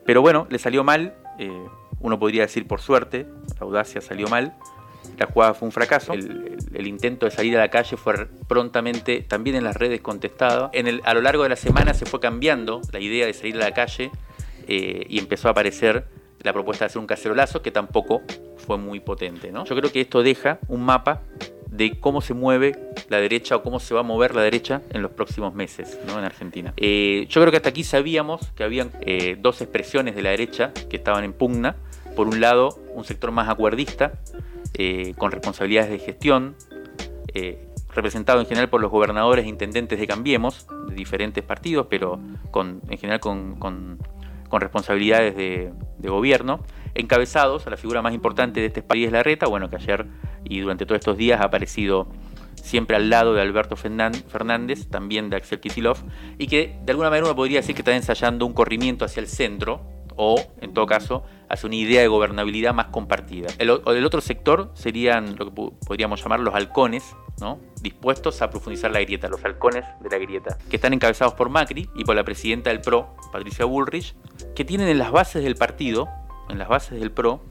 Pero 0.05 0.22
bueno, 0.22 0.46
le 0.51 0.59
salió 0.59 0.85
mal, 0.85 1.14
eh, 1.38 1.51
uno 2.01 2.18
podría 2.18 2.42
decir 2.42 2.68
por 2.68 2.81
suerte, 2.81 3.27
la 3.59 3.66
audacia 3.66 4.01
salió 4.01 4.29
mal, 4.29 4.55
la 5.19 5.27
jugada 5.27 5.55
fue 5.55 5.66
un 5.66 5.73
fracaso. 5.73 6.12
El, 6.12 6.87
intento 6.87 7.27
de 7.27 7.33
salir 7.33 7.57
a 7.57 7.61
la 7.61 7.69
calle 7.69 7.97
fue 7.97 8.27
prontamente 8.49 9.23
también 9.23 9.57
en 9.57 9.64
las 9.64 9.77
redes 9.77 10.01
contestado. 10.01 10.71
En 10.73 10.87
el, 10.87 11.01
a 11.05 11.14
lo 11.14 11.21
largo 11.21 11.42
de 11.42 11.49
la 11.49 11.57
semana 11.57 11.95
se 11.95 12.07
fue 12.07 12.21
cambiando 12.21 12.81
la 12.92 13.01
idea 13.01 13.27
de 13.27 13.33
salir 13.33 13.57
a 13.57 13.61
la 13.61 13.73
calle 13.73 14.11
eh, 14.69 15.07
y 15.09 15.19
empezó 15.19 15.49
a 15.49 15.53
aparecer 15.53 16.07
la 16.42 16.53
propuesta 16.53 16.85
de 16.85 16.87
hacer 16.87 17.01
un 17.01 17.07
cacerolazo 17.07 17.62
que 17.62 17.71
tampoco 17.71 18.23
fue 18.57 18.79
muy 18.79 19.01
potente. 19.01 19.53
¿no? 19.53 19.64
Yo 19.64 19.77
creo 19.77 19.90
que 19.90 20.01
esto 20.01 20.23
deja 20.23 20.59
un 20.69 20.85
mapa 20.85 21.23
de 21.71 21.99
cómo 22.01 22.21
se 22.21 22.35
mueve 22.35 22.77
la 23.09 23.19
derecha 23.19 23.57
o 23.57 23.62
cómo 23.62 23.81
se 23.81 23.95
va 23.95 24.01
a 24.01 24.03
mover 24.03 24.35
la 24.35 24.42
derecha 24.42 24.83
en 24.90 25.03
los 25.03 25.11
próximos 25.12 25.55
meses 25.55 25.99
¿no? 26.07 26.19
en 26.19 26.25
Argentina. 26.25 26.73
Eh, 26.77 27.27
yo 27.29 27.40
creo 27.40 27.51
que 27.51 27.59
hasta 27.59 27.69
aquí 27.69 27.85
sabíamos 27.85 28.53
que 28.55 28.64
habían 28.64 28.92
eh, 29.01 29.37
dos 29.38 29.61
expresiones 29.61 30.14
de 30.14 30.23
la 30.23 30.31
derecha 30.31 30.73
que 30.88 30.97
estaban 30.97 31.25
en 31.25 31.33
pugna. 31.33 31.77
Por 32.16 32.26
un 32.26 32.40
lado, 32.40 32.79
un 32.94 33.05
sector 33.05 33.31
más 33.31 33.48
acuerdista, 33.48 34.14
eh, 34.74 35.14
con 35.16 35.31
responsabilidades 35.31 35.90
de 35.90 35.98
gestión, 35.98 36.57
representado 37.96 38.40
en 38.40 38.46
general 38.46 38.68
por 38.68 38.81
los 38.81 38.90
gobernadores 38.90 39.46
e 39.46 39.48
intendentes 39.48 39.98
de 39.98 40.07
Cambiemos, 40.07 40.66
de 40.88 40.94
diferentes 40.94 41.42
partidos, 41.42 41.87
pero 41.88 42.20
en 42.88 42.98
general 42.98 43.20
con, 43.20 43.57
con, 43.59 43.98
responsabilidades 44.61 45.35
de, 45.37 45.72
gobierno, 46.02 46.61
encabezados 46.94 47.66
a 47.66 47.70
la 47.70 47.76
figura 47.76 48.00
más 48.00 48.14
importante 48.14 48.61
de 48.61 48.66
este 48.66 48.83
país, 48.83 49.11
la 49.11 49.22
Reta, 49.22 49.46
bueno, 49.46 49.68
que 49.68 49.76
ayer 49.76 50.07
y 50.44 50.61
durante 50.61 50.87
todos 50.87 51.00
estos 51.00 51.16
días 51.16 51.40
ha 51.40 51.44
aparecido 51.44 52.07
siempre 52.55 52.96
al 52.96 53.11
lado 53.11 53.35
de 53.35 53.42
Alberto 53.42 53.76
Fernández, 53.76 54.88
también 54.88 55.29
de 55.29 55.37
Axel 55.37 55.61
Kisilov, 55.61 55.98
y 56.38 56.46
que 56.46 56.79
de 56.85 56.92
alguna 56.92 57.11
manera 57.11 57.26
uno 57.26 57.37
podría 57.37 57.59
decir 57.59 57.74
que 57.74 57.83
está 57.83 57.94
ensayando 57.94 58.46
un 58.46 58.55
corrimiento 58.55 59.05
hacia 59.05 59.20
el 59.20 59.26
centro, 59.26 59.83
o, 60.16 60.40
en 60.61 60.74
todo 60.74 60.87
caso, 60.87 61.24
hacia 61.48 61.66
una 61.66 61.76
idea 61.76 62.00
de 62.00 62.09
gobernabilidad 62.09 62.74
más 62.74 62.87
compartida. 62.87 63.48
El, 63.59 63.70
otro 63.70 64.20
sector 64.20 64.70
serían 64.74 65.37
lo 65.37 65.46
que 65.46 65.72
podríamos 65.87 66.22
llamar 66.22 66.40
los 66.40 66.55
halcones, 66.55 67.14
¿no? 67.40 67.61
dispuestos 67.81 68.42
a 68.42 68.50
profundizar 68.50 68.90
la 68.90 69.00
grieta, 69.00 69.29
los 69.29 69.44
halcones 69.44 69.85
de 70.00 70.11
la 70.11 70.18
grieta, 70.18 70.59
que 70.68 70.76
están 70.76 70.92
encabezados 70.92 71.35
por 71.35 71.50
Macri 71.50 71.88
y 71.94 72.05
por 72.05 72.16
la 72.16 72.24
presidenta 72.24 72.70
del 72.70 72.81
PRO, 72.81 73.14
Patricia 73.31 73.64
Bullrich, 73.64 74.14
que 74.55 74.64
tienen 74.64 74.88
en 74.88 74.98
las 74.98 75.12
bases 75.12 75.44
del 75.44 75.55
partido, 75.55 76.09
en 76.48 76.59
las 76.59 76.68
bases 76.68 76.98
del 76.98 77.12
PRO, 77.12 77.42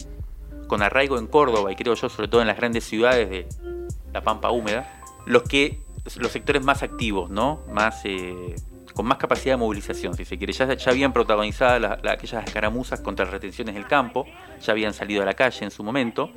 con 0.67 0.81
arraigo 0.81 1.17
en 1.19 1.27
Córdoba 1.27 1.71
y 1.71 1.75
creo 1.75 1.93
yo 1.93 2.09
sobre 2.09 2.27
todo 2.27 2.41
en 2.41 2.47
las 2.47 2.57
grandes 2.57 2.83
ciudades 2.83 3.29
de 3.29 3.47
la 4.13 4.21
Pampa 4.21 4.49
Húmeda, 4.49 5.01
los 5.25 5.43
que 5.43 5.85
los 6.17 6.31
sectores 6.31 6.63
más 6.63 6.83
activos, 6.83 7.29
¿no? 7.29 7.61
Más 7.71 8.01
eh, 8.05 8.55
con 8.95 9.05
más 9.05 9.17
capacidad 9.17 9.53
de 9.53 9.57
movilización, 9.57 10.15
si 10.15 10.25
se 10.25 10.37
quiere. 10.37 10.53
Ya, 10.53 10.73
ya 10.73 10.91
habían 10.91 11.13
protagonizado 11.13 11.97
aquellas 12.09 12.45
escaramuzas 12.45 13.01
contra 13.01 13.25
las 13.25 13.33
retenciones 13.33 13.75
del 13.75 13.85
campo, 13.85 14.25
ya 14.61 14.71
habían 14.71 14.93
salido 14.93 15.21
a 15.21 15.25
la 15.25 15.33
calle 15.33 15.65
en 15.65 15.71
su 15.71 15.83
momento, 15.83 16.31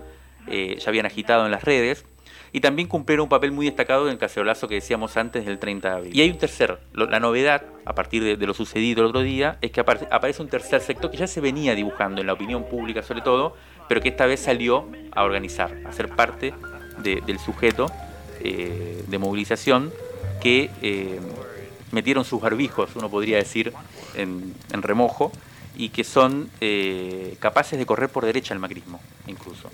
eh, 0.48 0.76
ya 0.78 0.88
habían 0.88 1.06
agitado 1.06 1.46
en 1.46 1.52
las 1.52 1.62
redes 1.62 2.04
y 2.52 2.60
también 2.60 2.88
cumplieron 2.88 3.24
un 3.24 3.28
papel 3.28 3.52
muy 3.52 3.66
destacado 3.66 4.06
en 4.06 4.12
el 4.12 4.18
cacerolazo 4.18 4.66
que 4.66 4.74
decíamos 4.74 5.16
antes 5.16 5.46
del 5.46 5.58
30 5.58 5.88
de 5.88 5.94
abril. 5.94 6.16
Y 6.16 6.20
hay 6.22 6.30
un 6.30 6.38
tercer, 6.38 6.80
la 6.92 7.20
novedad, 7.20 7.62
a 7.84 7.94
partir 7.94 8.24
de, 8.24 8.46
lo 8.46 8.54
sucedido 8.54 9.02
el 9.02 9.08
otro 9.08 9.20
día, 9.20 9.58
es 9.60 9.70
que 9.70 9.80
aparece 9.80 10.42
un 10.42 10.48
tercer 10.48 10.80
sector 10.80 11.10
que 11.10 11.16
ya 11.16 11.26
se 11.26 11.40
venía 11.40 11.74
dibujando 11.74 12.20
en 12.20 12.26
la 12.26 12.32
opinión 12.32 12.64
pública 12.64 13.02
sobre 13.02 13.20
todo, 13.20 13.54
pero 13.88 14.00
que 14.00 14.08
esta 14.08 14.26
vez 14.26 14.40
salió 14.40 14.88
a 15.12 15.22
organizar, 15.22 15.76
a 15.86 15.92
ser 15.92 16.08
parte 16.08 16.54
del 17.02 17.38
sujeto 17.38 17.86
eh, 18.40 19.04
de 19.06 19.18
movilización 19.18 19.92
que 20.40 20.70
eh, 20.82 21.20
metieron 21.92 22.24
sus 22.24 22.40
barbijos, 22.40 22.90
uno 22.94 23.08
podría 23.08 23.36
decir, 23.36 23.72
en, 24.14 24.54
remojo, 24.70 25.32
y 25.76 25.90
que 25.90 26.04
son 26.04 26.50
eh, 26.60 27.36
capaces 27.40 27.78
de 27.78 27.86
correr 27.86 28.08
por 28.10 28.24
derecha 28.24 28.52
el 28.52 28.60
macrismo, 28.60 29.00
incluso. 29.26 29.70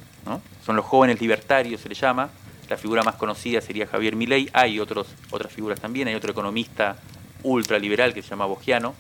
Son 0.65 0.77
los 0.77 0.85
jóvenes 0.85 1.21
libertarios, 1.21 1.81
se 1.81 1.89
le 1.89 1.95
llama. 1.95 2.31
La 2.69 2.77
figura 2.77 3.03
más 3.03 3.17
conocida 3.17 3.61
sería 3.61 3.87
Javier 3.87 4.17
Milei. 4.17 4.49
Hay 4.53 4.81
otros, 4.81 5.07
otras 5.31 5.53
figuras 5.53 5.81
también. 5.81 6.09
Hay 6.09 6.15
otro 6.15 6.33
economista 6.33 6.97
ultraliberal 7.43 8.15
que 8.15 8.23
se 8.23 8.31
llama 8.31 8.47
Bogiano, 8.47 8.95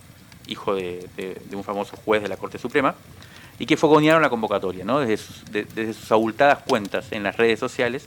hijo 0.47 0.75
de, 0.75 1.09
un 1.53 1.65
famoso 1.65 1.97
juez 1.97 2.23
de 2.23 2.29
la 2.29 2.37
Corte 2.37 2.59
Suprema, 2.59 2.95
y 3.59 3.67
que 3.67 3.77
fogonearon 3.77 4.21
la 4.21 4.29
convocatoria, 4.29 4.85
desde, 4.85 5.17
sus, 5.17 5.45
desde 5.51 5.95
sus 5.95 6.11
abultadas 6.13 6.59
cuentas 6.67 7.13
en 7.13 7.23
las 7.23 7.37
redes 7.37 7.59
sociales. 7.59 8.07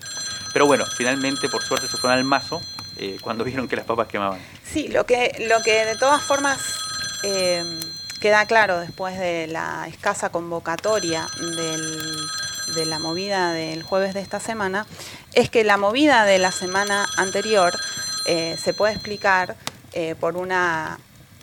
Pero 0.54 0.68
bueno, 0.68 0.86
finalmente, 0.86 1.50
por 1.50 1.62
suerte, 1.64 1.88
se 1.88 1.98
fueron 1.98 2.20
al 2.20 2.24
mazo 2.24 2.60
eh, 3.00 3.18
cuando 3.22 3.44
vieron 3.44 3.68
que 3.68 3.76
las 3.76 3.86
papas 3.86 4.08
quemaban. 4.08 4.40
Sí, 4.64 4.88
lo 4.88 5.06
que, 5.06 5.46
lo 5.48 5.62
que 5.62 5.86
de 5.86 5.96
todas 5.96 6.22
formas 6.22 6.60
eh, 7.24 7.64
queda 8.20 8.46
claro 8.46 8.80
después 8.80 9.18
de 9.20 9.48
la 9.48 9.88
escasa 9.88 10.30
convocatoria 10.30 11.28
de 12.76 12.86
la 12.86 13.00
movida 13.00 13.54
del 13.54 13.84
jueves 13.84 14.14
de 14.14 14.22
esta 14.22 14.40
semana, 14.40 14.86
es 15.34 15.50
que 15.50 15.64
la 15.64 15.78
movida 15.78 16.26
de 16.26 16.40
la 16.40 16.52
semana 16.52 17.06
anterior 17.18 17.74
eh, 18.26 18.58
se 18.62 18.74
puede 18.74 18.94
explicar 18.94 19.56
por 20.20 20.38
una 20.38 21.00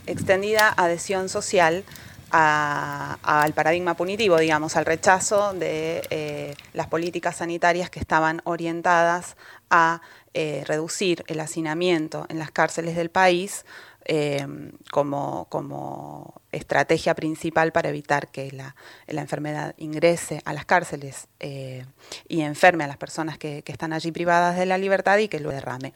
extendida 0.07 0.69
adhesión 0.69 1.29
social 1.29 1.83
al 2.31 3.53
paradigma 3.53 3.95
punitivo, 3.95 4.39
digamos, 4.39 4.77
al 4.77 4.87
rechazo 4.87 5.55
de 5.55 6.57
las 6.73 6.87
políticas 6.87 7.37
sanitarias 7.37 7.91
que 7.91 7.99
estaban 7.99 8.43
orientadas 8.45 9.37
a 9.71 10.03
eh, 10.37 10.65
reducir 10.67 11.25
el 11.29 11.39
hacinamiento 11.39 12.27
en 12.29 12.41
las 12.41 12.51
cárceles 12.51 12.97
del 12.97 13.09
país 13.09 13.65
eh, 14.05 14.45
como, 14.91 15.47
como, 15.49 16.43
estrategia 16.51 17.15
principal 17.15 17.71
para 17.71 17.89
evitar 17.89 18.29
que 18.29 18.51
la, 18.51 18.75
enfermedad 19.07 19.75
ingrese 19.79 20.43
a 20.45 20.53
las 20.53 20.65
cárceles 20.67 21.29
eh, 21.41 21.87
y 22.29 22.41
enferme 22.41 22.83
a 22.83 22.89
las 22.89 22.97
personas 22.97 23.39
que, 23.39 23.63
están 23.65 23.93
allí 23.93 24.11
privadas 24.13 24.57
de 24.57 24.67
la 24.67 24.77
libertad 24.77 25.19
y 25.19 25.29
que 25.29 25.39
lo 25.39 25.51
derrame. 25.51 25.95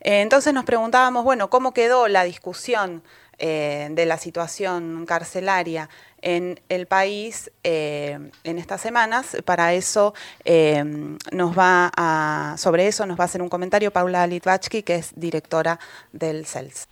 entonces 0.00 0.52
nos 0.52 0.64
preguntábamos, 0.64 1.22
bueno, 1.22 1.48
¿cómo 1.48 1.72
quedó 1.72 2.08
la 2.08 2.24
discusión 2.24 3.02
de 3.38 4.04
la 4.06 4.18
situación 4.18 5.06
carcelaria 5.06 5.88
en 6.22 6.60
el 6.68 6.86
país 6.86 7.50
eh, 7.64 8.30
en 8.44 8.58
estas 8.58 8.80
semanas. 8.80 9.36
Para 9.44 9.72
eso 9.72 10.14
eh, 10.44 10.84
nos 11.32 11.58
va 11.58 11.90
a, 11.96 12.54
sobre 12.58 12.86
eso 12.86 13.06
nos 13.06 13.18
va 13.18 13.24
a 13.24 13.26
hacer 13.26 13.42
un 13.42 13.48
comentario 13.48 13.90
Paula 13.90 14.26
Litvachki, 14.26 14.82
que 14.82 14.96
es 14.96 15.12
directora 15.14 15.78
del 16.12 16.46
CELS. 16.46 16.88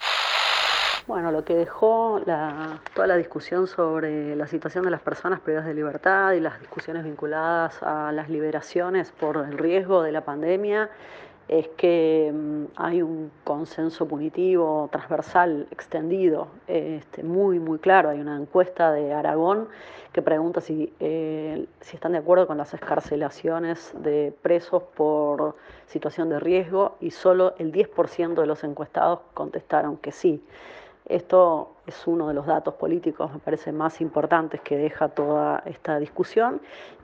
Bueno, 1.06 1.30
lo 1.30 1.44
que 1.44 1.54
dejó 1.54 2.20
toda 2.94 3.06
la 3.06 3.16
discusión 3.16 3.68
sobre 3.68 4.35
la 4.35 4.48
situación 4.48 4.85
de 4.85 4.90
las 4.90 5.00
personas 5.00 5.38
privadas 5.38 5.68
de 5.68 5.74
libertad 5.74 6.32
y 6.32 6.40
las 6.40 6.59
discusiones 6.59 7.04
vinculadas 7.04 7.80
a 7.80 8.11
las 8.11 8.28
liberaciones 8.28 9.12
por 9.12 9.37
el 9.37 9.56
riesgo 9.56 10.02
de 10.02 10.11
la 10.11 10.24
pandemia 10.24 10.90
es 11.48 11.68
que 11.76 12.32
mm, 12.35 12.64
hay 12.76 13.02
un 13.02 13.30
consenso 13.44 14.06
punitivo 14.06 14.88
transversal 14.90 15.66
extendido, 15.70 16.48
este, 16.66 17.22
muy, 17.22 17.59
muy 17.59 17.78
claro. 17.78 18.11
Hay 18.11 18.20
una 18.20 18.37
encuesta 18.37 18.92
de 18.92 19.12
Aragón 19.12 19.68
que 20.12 20.22
pregunta 20.22 20.61
si, 20.61 20.92
eh, 20.98 21.66
si 21.80 21.96
están 21.96 22.12
de 22.12 22.18
acuerdo 22.18 22.46
con 22.46 22.56
las 22.56 22.74
escarcelaciones 22.74 23.92
de 24.02 24.35
presos 24.42 24.82
por 24.82 25.56
situación 25.87 26.28
de 26.30 26.40
riesgo 26.40 26.96
y 27.00 27.11
solo 27.11 27.54
el 27.59 27.70
10% 27.70 28.35
de 28.40 28.46
los 28.46 28.64
encuestados 28.64 29.20
contestaron 29.35 29.98
que 29.98 30.12
sí. 30.12 30.42
Esto 31.04 31.76
es 31.87 32.04
uno 32.09 32.26
de 32.26 32.35
los 32.35 32.46
datos 32.46 32.74
políticos, 32.74 33.32
me 33.32 33.38
parece, 33.38 33.70
más 33.70 34.00
importantes 34.00 34.61
que 34.62 34.76
deja 34.76 35.09
toda 35.09 35.62
esta 35.64 36.00
discusión 36.00 36.61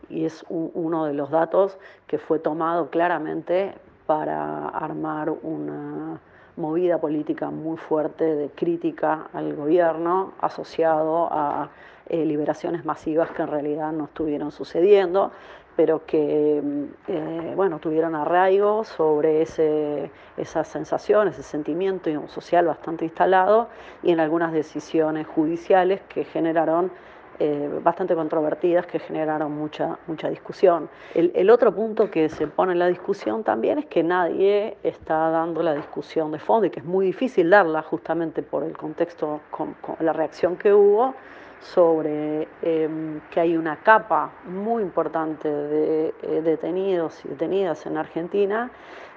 y 0.09 0.25
es 0.25 0.45
uno 0.49 1.05
de 1.05 1.15
los 1.15 1.31
datos 1.31 1.79
que 2.09 2.19
fue 2.19 2.41
tomado 2.41 2.91
claramente 2.91 3.75
para 4.07 4.69
armar 4.69 5.31
una 5.31 6.21
movida 6.57 6.99
política 6.99 7.51
muy 7.51 7.77
fuerte 7.77 8.25
de 8.25 8.51
crítica 8.51 9.29
al 9.33 9.55
gobierno 9.55 10.33
asociado 10.41 11.29
a 11.33 11.71
eh, 12.09 12.25
liberaciones 12.25 12.85
masivas 12.85 13.31
que 13.31 13.43
en 13.43 13.49
realidad 13.49 13.93
no 13.93 14.05
estuvieron 14.05 14.51
sucediendo, 14.51 15.33
pero 15.77 16.05
que 16.05 16.61
mm, 16.63 16.85
eh, 17.09 17.53
bueno, 17.57 17.79
tuvieron 17.79 18.15
arraigo 18.15 18.85
sobre 18.85 19.43
ese, 19.43 20.11
esa 20.37 20.65
sensación, 20.65 21.29
ese 21.29 21.43
sentimiento 21.43 22.11
social 22.29 22.67
bastante 22.67 23.05
instalado 23.05 23.69
y 24.03 24.13
en 24.13 24.21
algunas 24.21 24.53
decisiones 24.53 25.27
judiciales 25.27 26.01
que 26.09 26.25
generaron 26.25 26.91
eh, 27.39 27.81
bastante 27.83 28.15
controvertidas 28.15 28.87
que 28.87 28.99
generaron 28.99 29.53
mucha, 29.53 29.99
mucha 30.07 30.29
discusión. 30.29 30.89
El, 31.15 31.51
otro 31.51 31.75
punto 31.75 32.11
que 32.11 32.29
se 32.29 32.47
pone 32.47 32.73
en 32.73 32.79
la 32.79 32.87
discusión 32.87 33.43
también 33.43 33.79
es 33.79 33.87
que 33.87 34.03
nadie 34.03 34.77
está 34.83 35.31
dando 35.31 35.63
la 35.63 35.75
discusión 35.75 36.33
de 36.33 36.39
fondo 36.39 36.67
y 36.67 36.71
que 36.71 36.81
es 36.81 36.87
muy 36.87 37.07
difícil 37.07 37.51
darla 37.51 37.83
justamente 37.83 38.43
por 38.43 38.63
el 38.63 38.77
contexto, 38.77 39.41
con, 39.51 39.75
la 40.01 40.13
reacción 40.13 40.57
que 40.57 40.73
hubo 40.73 41.15
sobre 41.61 42.49
em, 42.63 43.21
que 43.31 43.41
hay 43.41 43.57
una 43.57 43.77
capa 43.77 44.33
muy 44.47 44.83
importante 44.83 45.49
de 45.49 46.15
eh, 46.23 46.43
detenidos 46.43 47.25
y 47.25 47.29
detenidas 47.29 47.87
en 47.87 47.97
Argentina 47.97 48.71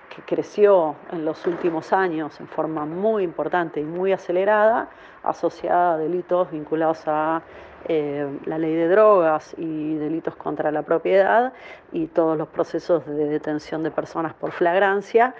que 0.09 0.21
creció 0.21 0.95
en 1.11 1.25
los 1.25 1.45
últimos 1.45 1.91
años 1.93 2.39
en 2.39 2.47
forma 2.47 2.85
muy 2.85 3.23
importante 3.23 3.81
y 3.81 3.83
muy 3.83 4.11
acelerada, 4.13 4.89
asociada 5.23 5.95
a 5.95 5.97
delitos 5.97 6.51
vinculados 6.51 7.03
a 7.07 7.41
eh, 7.87 8.27
la 8.45 8.57
ley 8.57 8.73
de 8.73 8.87
drogas 8.87 9.55
y 9.57 9.95
delitos 9.95 10.35
contra 10.35 10.71
la 10.71 10.81
propiedad 10.81 11.53
y 11.91 12.07
todos 12.07 12.37
los 12.37 12.47
procesos 12.47 13.05
de 13.05 13.25
detención 13.25 13.83
de 13.83 13.91
personas 13.91 14.33
por 14.33 14.51
flagrancia 14.51 15.35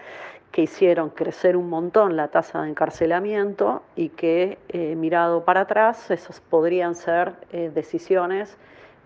que 0.51 0.61
hicieron 0.61 1.09
crecer 1.09 1.57
un 1.57 1.69
montón 1.69 2.15
la 2.15 2.29
tasa 2.29 2.61
de 2.61 2.69
encarcelamiento 2.69 3.83
y 3.95 4.09
que 4.09 4.57
eh, 4.69 4.95
mirado 4.95 5.43
para 5.43 5.61
atrás, 5.61 6.09
esas 6.11 6.39
podrían 6.39 6.95
ser 6.95 7.33
eh, 7.51 7.71
decisiones 7.73 8.57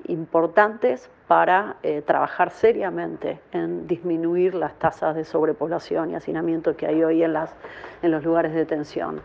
importantes 0.07 1.09
para 1.27 1.75
trabajar 2.05 2.49
seriamente 2.49 3.39
en 3.51 3.85
disminuir 3.85 4.55
las 4.55 4.73
tasas 4.79 5.13
de 5.15 5.25
sobrepoblación 5.25 6.09
y 6.09 6.15
hacinamiento 6.15 6.75
que 6.75 6.87
hay 6.87 7.03
hoy 7.03 7.21
en, 7.21 7.33
las, 7.33 7.53
en 8.01 8.11
los 8.11 8.23
lugares 8.23 8.53
de 8.53 8.59
detención. 8.59 9.21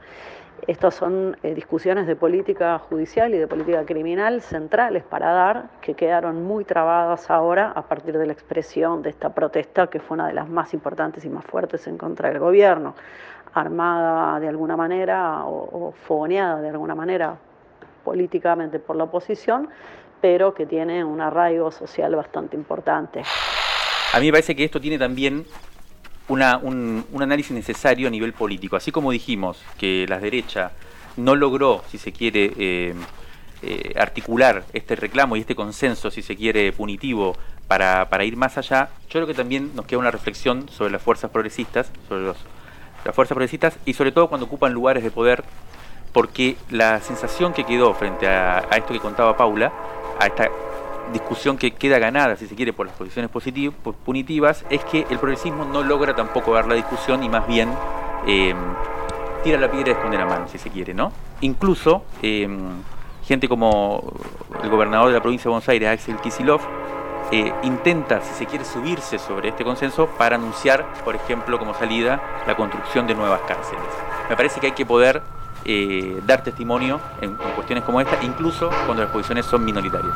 Estas 0.67 0.95
son 0.95 1.37
eh, 1.43 1.55
discusiones 1.55 2.07
de 2.07 2.17
política 2.17 2.79
judicial 2.79 3.35
y 3.35 3.39
de 3.39 3.47
política 3.47 3.85
criminal 3.85 4.41
centrales 4.41 5.03
para 5.03 5.31
dar, 5.31 5.65
que 5.83 5.95
quedaron 5.95 6.43
muy 6.43 6.65
trabadas 6.65 7.31
ahora 7.31 7.73
a 7.75 7.83
partir 7.83 8.17
de 8.17 8.27
la 8.27 8.33
expresión 8.33 9.03
de 9.03 9.11
esta 9.11 9.35
protesta, 9.35 9.89
que 9.89 10.01
fue 10.01 10.15
una 10.15 10.27
de 10.27 10.33
las 10.33 10.49
más 10.49 10.73
importantes 10.73 11.25
y 11.27 11.29
más 11.29 11.45
fuertes 11.45 11.87
en 11.87 11.99
contra 11.99 12.31
del 12.31 12.39
gobierno, 12.39 12.95
armada 13.53 14.41
de 14.41 14.49
alguna 14.49 14.77
manera 14.77 15.45
o, 15.45 15.89
o 15.89 15.93
fogoneada 15.93 16.63
de 16.63 16.71
alguna 16.71 16.95
manera 16.95 17.37
políticamente 18.03 18.79
por 18.79 18.97
la 18.97 19.05
oposición, 19.05 19.69
pero 20.23 20.55
que 20.55 20.65
tiene 20.65 21.05
un 21.05 21.21
arraigo 21.21 21.71
social 21.71 22.17
bastante 22.17 22.57
importante. 22.57 23.23
A 24.15 24.19
mí 24.19 24.27
me 24.27 24.33
parece 24.33 24.57
que 24.57 24.65
esto 24.65 24.81
tiene 24.81 24.99
también 24.99 25.45
una, 26.29 26.59
un, 26.59 27.05
análisis 27.21 27.53
necesario 27.53 28.09
a 28.09 28.11
nivel 28.11 28.33
político. 28.33 28.77
Así 28.77 28.91
como 28.91 29.11
dijimos 29.11 29.63
que 29.79 30.07
la 30.09 30.19
derecha 30.19 30.73
no 31.17 31.35
logró, 31.35 31.85
si 31.91 31.99
se 31.99 32.13
quiere, 32.13 32.53
eh, 32.59 32.95
eh, 33.63 33.95
articular 33.97 34.65
este 34.73 34.97
reclamo 34.97 35.37
y 35.37 35.41
este 35.41 35.55
consenso, 35.55 36.11
si 36.11 36.23
se 36.23 36.37
quiere, 36.37 36.73
punitivo 36.73 37.37
para, 37.69 38.09
para, 38.09 38.25
ir 38.25 38.37
más 38.37 38.59
allá, 38.59 38.91
yo 39.09 39.13
creo 39.13 39.27
que 39.27 39.35
también 39.35 39.75
nos 39.75 39.87
queda 39.87 39.99
una 39.99 40.11
reflexión 40.11 40.69
sobre 40.69 40.93
las 40.93 41.03
fuerzas 41.03 41.31
progresistas, 41.31 41.91
sobre 42.09 42.25
los, 42.25 42.37
las 43.05 43.15
fuerzas 43.15 43.35
progresistas 43.35 43.79
y 43.85 43.95
sobre 43.95 44.13
todo 44.13 44.29
cuando 44.29 44.47
ocupan 44.47 44.73
lugares 44.73 45.03
de 45.03 45.11
poder, 45.11 45.45
porque 46.13 46.57
la 46.71 47.01
sensación 47.01 47.53
que 47.53 47.65
quedó 47.65 47.95
frente 47.95 48.27
a, 48.29 48.59
a 48.59 48.77
esto 48.77 48.93
que 48.93 49.01
contaba 49.01 49.37
Paula, 49.37 49.73
a 50.21 50.27
esta 50.27 50.49
discusión 51.13 51.57
que 51.57 51.73
queda 51.73 51.99
ganada, 51.99 52.37
si 52.37 52.47
se 52.47 52.55
quiere, 52.55 52.73
por 52.73 52.87
las 52.87 52.97
posiciones 52.97 53.31
punitivas, 54.05 54.65
es 54.71 54.85
que 54.85 55.07
el 55.11 55.19
progresismo 55.19 55.65
no 55.65 55.83
logra 55.83 56.15
tampoco 56.15 56.55
dar 56.55 56.67
la 56.67 56.75
discusión 56.75 57.23
y 57.23 57.29
más 57.29 57.47
bien 57.47 57.71
em, 58.27 58.57
tira 59.43 59.59
la 59.59 59.71
piedra 59.71 59.91
y 59.91 59.93
esconde 59.93 60.19
la 60.19 60.27
mano, 60.27 60.49
si 60.49 60.59
se 60.59 60.71
quiere, 60.71 60.95
¿no? 60.95 61.13
Incluso 61.41 62.05
em, 62.23 62.71
gente 63.25 63.49
como 63.49 64.13
el 64.63 64.71
gobernador 64.71 65.09
de 65.09 65.15
la 65.15 65.21
provincia 65.21 65.45
de 65.45 65.51
Buenos 65.51 65.69
Aires, 65.69 65.89
Axel 65.89 66.17
Kisilov, 66.17 66.61
eh, 67.31 67.53
intenta, 67.63 68.21
si 68.21 68.35
se 68.35 68.47
quiere, 68.47 68.65
subirse 68.65 69.19
sobre 69.19 69.49
este 69.49 69.65
consenso 69.65 70.07
para 70.19 70.37
anunciar, 70.37 70.87
por 71.05 71.17
ejemplo, 71.17 71.59
como 71.59 71.75
salida, 71.75 72.21
la 72.47 72.55
construcción 72.55 73.07
de 73.07 73.15
nuevas 73.15 73.41
cárceles. 73.41 73.85
Me 74.29 74.37
parece 74.37 74.61
que 74.61 74.67
hay 74.67 74.73
que 74.73 74.87
poder 74.87 75.23
eh, 75.65 76.21
dar 76.27 76.43
testimonio 76.43 77.01
en 77.21 77.35
cuestiones 77.35 77.85
como 77.85 78.01
esta, 78.01 78.23
incluso 78.23 78.71
cuando 78.87 79.03
las 79.03 79.11
posiciones 79.11 79.47
son 79.47 79.65
minoritarias. 79.65 80.15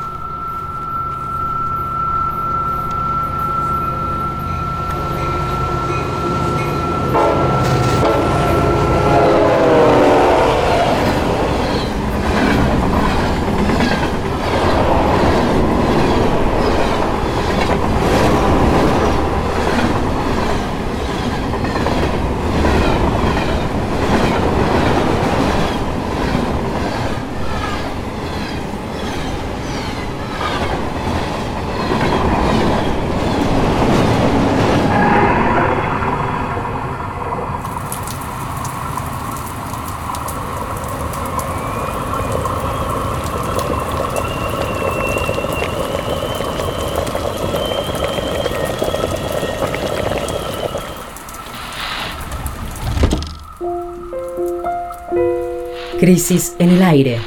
Crisis 56.09 56.55
en 56.57 56.71
el 56.71 56.81
aire. 56.81 57.19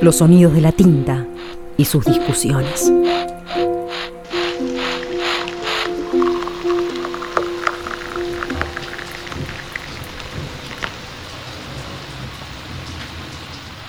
Los 0.00 0.14
sonidos 0.14 0.54
de 0.54 0.60
la 0.60 0.70
tinta 0.70 1.26
y 1.76 1.84
sus 1.84 2.04
discusiones. 2.04 2.92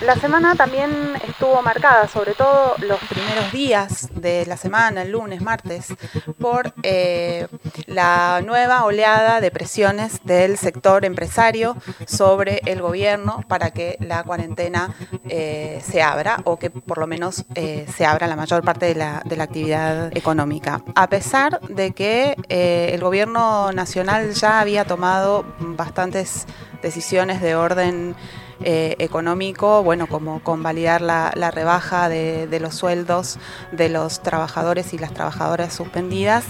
La 0.05 0.15
semana 0.15 0.53
también 0.55 1.13
estuvo 1.25 1.61
marcada, 1.61 2.09
sobre 2.09 2.33
todo 2.33 2.75
los 2.79 2.99
primeros 3.07 3.53
días 3.53 4.09
de 4.13 4.45
la 4.45 4.57
semana, 4.57 5.03
el 5.03 5.11
lunes, 5.11 5.41
martes, 5.41 5.93
por 6.39 6.73
eh, 6.83 7.47
la 7.85 8.41
nueva 8.45 8.83
oleada 8.83 9.39
de 9.39 9.49
presiones 9.49 10.19
del 10.25 10.57
sector 10.57 11.05
empresario 11.05 11.77
sobre 12.05 12.61
el 12.65 12.81
gobierno 12.81 13.45
para 13.47 13.71
que 13.71 13.95
la 14.01 14.23
cuarentena 14.23 14.93
eh, 15.29 15.81
se 15.81 16.01
abra 16.01 16.41
o 16.43 16.59
que 16.59 16.69
por 16.69 16.97
lo 16.97 17.07
menos 17.07 17.45
eh, 17.55 17.85
se 17.95 18.05
abra 18.05 18.27
la 18.27 18.35
mayor 18.35 18.61
parte 18.61 18.87
de 18.87 18.95
la, 18.95 19.21
de 19.23 19.37
la, 19.37 19.45
actividad 19.45 20.15
económica. 20.17 20.81
A 20.95 21.07
pesar 21.07 21.61
de 21.61 21.91
que 21.91 22.35
el 22.49 22.99
gobierno 22.99 23.71
nacional 23.71 24.33
ya 24.33 24.59
había 24.59 24.83
tomado 24.83 25.45
bastantes 25.59 26.45
decisiones 26.81 27.41
de 27.41 27.55
orden 27.55 28.15
eh, 28.63 28.95
económico, 28.99 29.83
bueno, 29.83 30.07
como 30.07 30.41
convalidar 30.41 31.01
la, 31.01 31.31
la 31.35 31.51
rebaja 31.51 32.09
de, 32.09 32.59
los 32.59 32.75
sueldos 32.75 33.37
de 33.71 33.89
los 33.89 34.21
trabajadores 34.21 34.93
y 34.93 34.97
las 34.97 35.13
trabajadoras 35.13 35.73
suspendidas. 35.73 36.45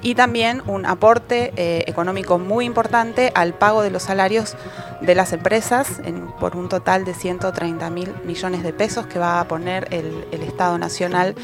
Y 0.00 0.14
también 0.14 0.62
un 0.66 0.86
aporte 0.86 1.52
eh, 1.56 1.84
económico 1.86 2.38
muy 2.38 2.64
importante 2.64 3.32
al 3.34 3.54
pago 3.54 3.82
de 3.82 3.90
los 3.90 4.04
salarios 4.04 4.56
de 5.00 5.14
las 5.14 5.32
empresas 5.32 6.00
por 6.40 6.56
un 6.56 6.68
total 6.68 7.04
de 7.04 7.14
130 7.14 7.90
mil 7.90 8.14
millones 8.24 8.62
de 8.62 8.72
pesos 8.72 9.06
que 9.06 9.18
va 9.18 9.40
a 9.40 9.48
poner 9.48 9.88
el, 9.90 10.42
Estado 10.42 10.78
Nacional 10.78 11.34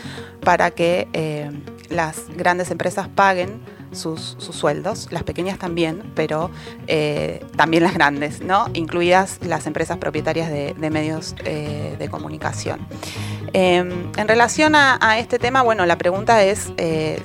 para 0.40 0.70
que 0.70 1.08
eh, 1.12 1.50
las 1.88 2.28
grandes 2.36 2.70
empresas 2.70 3.08
paguen 3.08 3.60
sus, 3.94 4.36
sueldos, 4.38 5.08
las 5.10 5.22
pequeñas 5.22 5.58
también, 5.58 6.12
pero 6.14 6.50
eh, 6.86 7.44
también 7.56 7.82
las 7.82 7.94
grandes, 7.94 8.40
¿no? 8.40 8.66
incluidas 8.74 9.38
las 9.42 9.66
empresas 9.66 9.98
propietarias 9.98 10.50
de, 10.50 10.74
medios 10.90 11.34
eh, 11.44 11.96
de 11.98 12.08
comunicación. 12.08 12.80
Em, 13.56 14.10
en 14.16 14.26
relación 14.26 14.74
a, 14.74 15.18
este 15.20 15.38
tema, 15.38 15.62
bueno, 15.62 15.86
la 15.86 15.96
pregunta 15.96 16.42
es 16.42 16.72
eh, 16.76 17.22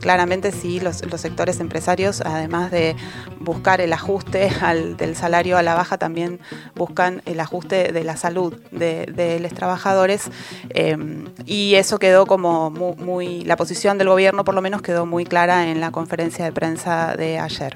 claramente 0.00 0.52
si 0.52 0.78
los, 0.78 0.98
sectores 0.98 1.58
empresarios, 1.58 2.20
además 2.20 2.70
de 2.70 2.94
buscar 3.40 3.80
el 3.80 3.92
ajuste 3.92 4.48
del 4.96 5.16
salario 5.16 5.58
a 5.58 5.64
la 5.64 5.74
baja, 5.74 5.98
también 5.98 6.38
buscan 6.76 7.20
el 7.26 7.40
ajuste 7.40 7.92
de 7.92 8.04
la 8.04 8.16
salud 8.16 8.54
de, 8.70 9.38
los 9.40 9.52
trabajadores. 9.54 10.30
Em, 10.70 11.24
y 11.46 11.74
eso 11.74 11.98
quedó 11.98 12.26
como 12.26 12.70
muy, 12.70 13.42
la 13.42 13.56
posición 13.56 13.98
del 13.98 14.08
gobierno 14.08 14.44
por 14.44 14.54
lo 14.54 14.62
menos 14.62 14.82
quedó 14.82 15.04
muy 15.04 15.24
clara 15.24 15.68
en 15.68 15.80
la 15.80 15.90
conferencia 15.90 16.44
de 16.44 16.52
prensa 16.52 17.16
de 17.16 17.40
ayer. 17.40 17.74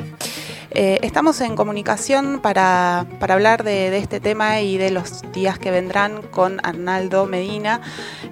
Eh, 0.72 1.00
estamos 1.02 1.40
en 1.40 1.56
comunicación 1.56 2.40
para, 2.40 3.00
hablar 3.20 3.64
de, 3.64 3.96
este 3.96 4.20
tema 4.20 4.60
y 4.60 4.78
de 4.78 4.90
los 4.90 5.22
días 5.32 5.58
que 5.58 5.70
vendrán 5.70 6.22
con 6.22 6.58
Arnaldo 6.62 7.26
Medina, 7.26 7.80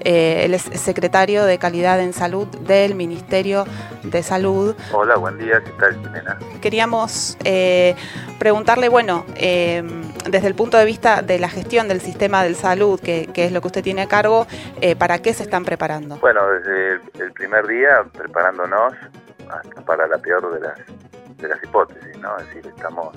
eh, 0.00 0.44
el 0.44 0.58
secretario 0.58 1.44
de 1.44 1.58
Calidad 1.58 2.00
en 2.00 2.12
Salud 2.12 2.46
del 2.46 2.94
Ministerio 2.94 3.64
de 4.04 4.22
Salud. 4.22 4.76
Hola, 4.92 5.16
buen 5.16 5.36
día, 5.38 5.60
¿qué 5.64 5.70
tal, 5.80 5.94
Jimena? 6.00 6.38
Queríamos 6.60 7.36
eh, 7.42 7.96
preguntarle, 8.38 8.88
bueno, 8.88 9.24
desde 9.36 10.46
el 10.46 10.54
punto 10.54 10.76
de 10.78 10.84
vista 10.84 11.22
de 11.22 11.40
la 11.40 11.48
gestión 11.48 11.88
del 11.88 12.00
sistema 12.00 12.44
de 12.44 12.54
salud, 12.54 13.00
que, 13.00 13.28
es 13.34 13.52
lo 13.52 13.60
que 13.60 13.66
usted 13.66 13.82
tiene 13.82 14.02
a 14.02 14.08
cargo, 14.08 14.46
¿para 14.98 15.18
qué 15.18 15.34
se 15.34 15.42
están 15.42 15.64
preparando? 15.64 16.16
Bueno, 16.18 16.48
desde 16.50 17.00
el 17.24 17.32
primer 17.32 17.66
día 17.66 18.04
preparándonos 18.16 18.94
para 19.86 20.06
la 20.06 20.18
peor 20.18 20.52
de 20.52 20.60
las 20.60 20.78
de 21.38 21.48
las 21.48 21.62
hipótesis, 21.62 22.18
¿no? 22.18 22.36
Es 22.38 22.46
decir, 22.48 22.66
estamos 22.66 23.16